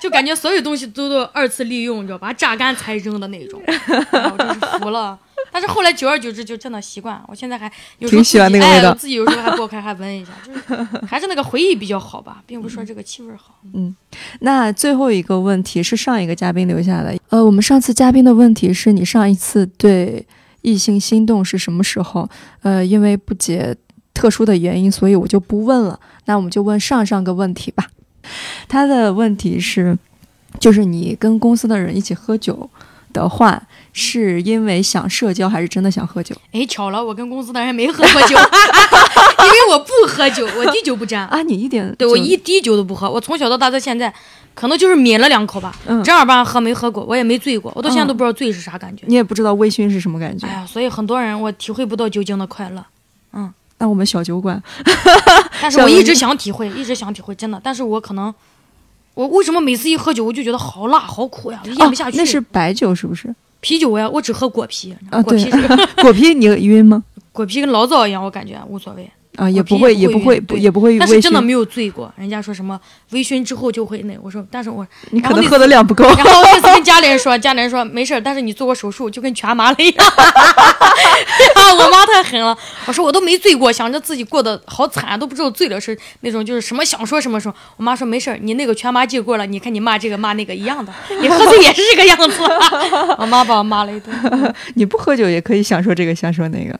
[0.00, 2.32] 就感觉所有东西都都二次利用，你知道吧？
[2.32, 5.18] 榨干才扔的那种，我真是服了。
[5.50, 13.58] 但是后来久而久之就真的习惯了，我现在还有时候挺喜欢自己那个味道哎自己有时候还剥开还闻一下，就是 还是那个回忆比较好吧，并不是说这个气味好。
[13.74, 13.94] 嗯。
[14.40, 17.16] 那最后一个问题是上一个嘉宾留下的。
[17.30, 20.26] 呃，我们上次嘉宾的问题是你上一次对
[20.62, 22.28] 异性心动是什么时候？
[22.62, 23.74] 呃，因为不解
[24.14, 25.98] 特殊的原因，所以我就不问了。
[26.26, 27.88] 那我们就问上上个问题吧。
[28.68, 29.98] 他的问题是，
[30.60, 32.70] 就是你跟公司的人一起喝酒
[33.12, 38.36] 的话，是因为想社交，还是真的想喝酒哎，巧了，我跟公司的人没喝过酒，
[39.44, 41.26] 因为我不喝酒，我滴酒不沾。
[41.28, 41.42] 啊？
[41.42, 44.12] 你一点对我一滴酒都不喝，我从小到大到现在，
[44.54, 49.04] 可能就是抿了两口吧，嗯正儿八经喝没喝过，我也没醉过，我到现在嗯都不知道醉是啥感觉。
[49.06, 50.52] 你也不知道微醺是什么感觉哎。
[50.54, 52.84] 呀，所以很多人我体会不到酒精的快乐，
[53.32, 54.62] 嗯那我们小酒馆，
[55.60, 57.60] 但是我一直想体会，一直想体会，真的。
[57.64, 58.32] 但是我可能，
[59.14, 62.16] 我为什么每次一喝酒我就觉得好辣好苦呀，咽不下去。
[62.16, 63.34] 哦、那是白酒是不是？
[63.60, 65.68] 啤酒呀，我只喝果啤，啊果啤是
[66.02, 67.02] 果啤你晕吗？
[67.32, 69.08] 果啤跟醪糟一样，我感觉无所谓。
[69.36, 71.08] 啊，也不会，也不会也不会，晕对也不会但。
[71.08, 72.12] 是真的没有醉过。
[72.16, 72.78] 人家说什么
[73.12, 76.04] 微醺之后就会那，我说，但是我你可能喝的量不够。
[76.04, 80.06] 然后那次 跟家里人说，家里人说没事儿，但是你做过手术，就跟全麻了一样。
[81.72, 82.56] 我妈太狠了，
[82.86, 87.52] 我说我都没醉过，想着自己过得好惨，都不知道醉了是那种就是什么想说什么说。
[87.78, 92.42] 我妈说没事儿，你那个全麻剂过了，你看你骂这个骂那个一样的，你喝醉也是这个样子。
[93.18, 94.14] 我妈把我骂了一顿，
[94.74, 96.78] 你不喝酒也可以享受这个，享受那个。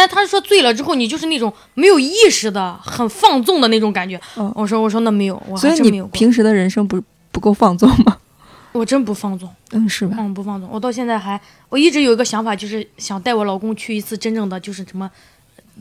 [0.00, 4.18] 但他说醉了之后你就是那种没有意识的、很放纵的那种感觉。
[4.38, 6.98] 嗯我说我说那没有，我还真没有过，平时的人生不
[7.30, 8.16] 不够放纵吗？
[8.72, 9.46] 我真不放纵。
[9.72, 10.16] 嗯，是吧？
[10.18, 10.66] 嗯，不放纵。
[10.72, 11.38] 我到现在还，
[11.68, 15.10] 我一直有一个想法，就是想带我老公去一次真正的就是什么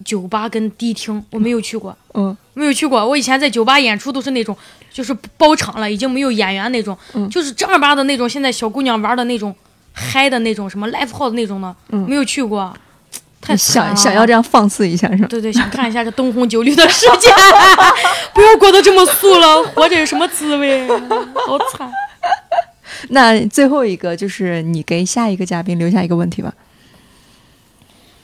[0.04, 3.08] 酒吧跟迪厅，我没有去过，嗯没有去过。
[3.08, 4.54] 我以前在酒吧演出都是那种，
[4.92, 9.56] 就是包场了，已经没有演员那种，嗯就是正儿八的那种，现在小姑娘玩的那种
[9.94, 12.76] 嗨的那种，什么 live house 那种的，嗯没有去过，
[13.42, 15.28] 太想想要这样放肆一下是吧？
[15.30, 17.30] 对对，想看一下这灯红酒绿的世界，
[18.34, 20.88] 不要过得这么素了，活着有什么滋味？
[20.88, 21.92] 好惨。
[23.10, 26.54] 那最后一个就是你给下一个嘉宾留下一个问题吧。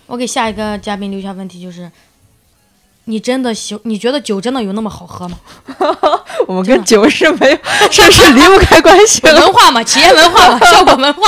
[0.07, 1.89] 我给下一个嘉宾留下问题就是：
[3.05, 3.77] 你真的喜？
[3.83, 5.37] 你觉得酒真的有那么好喝吗？
[6.47, 7.57] 我们跟酒是没有，
[7.91, 9.33] 是是离不开关系了。
[9.33, 11.21] 文化嘛， 企业文化嘛，效果文化。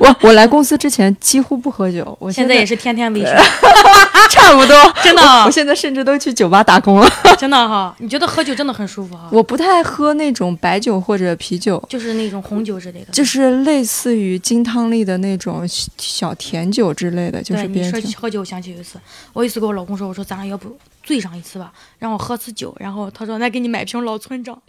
[0.00, 3.36] 我我来公司之前几乎不喝酒，我在现在也是天天微醺，
[4.30, 7.10] 差不多，真的啊我现在甚至都去酒吧打工了。
[7.38, 7.94] 真的哈。
[7.98, 9.28] 你觉得喝酒真的很舒服哈？
[9.30, 13.06] 我不太喝那种白酒或者啤酒，就是那种红酒之类的。
[13.12, 18.98] 就是类似于金汤力的那种小小甜酒之类的，就是，别人你说起喝酒，我想起有一次，
[19.32, 20.74] 我有一次跟我老公说，我说咱俩要不
[21.10, 24.56] 醉上一次吧，让我喝次酒，然后他说那给你买瓶老村长，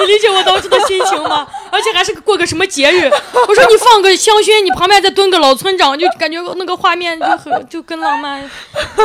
[0.00, 1.46] 你理解我当时的心情吗？
[1.70, 3.08] 而且还是过个什么节日，
[3.46, 8.42] 我说你放个香薰，你旁边再蹲个老村长，就感觉那个画面就很就更浪漫，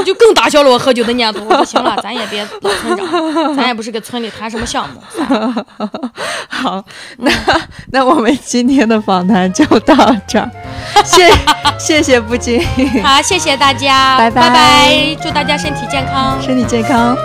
[0.03, 1.45] 就更打消了我喝酒的念头。
[1.45, 4.99] 我说行了，咱也别老村长，咱也不是个村里谈什么项目，
[6.49, 6.83] 好，
[7.17, 7.31] 那
[7.91, 9.95] 那我们今天的访谈就到
[10.27, 10.49] 这儿，
[11.05, 11.29] 谢
[11.77, 12.59] 谢谢不金，
[13.03, 16.41] 好，谢谢大家，拜拜拜拜，祝大家身体健康。
[16.41, 17.17] 身体健康。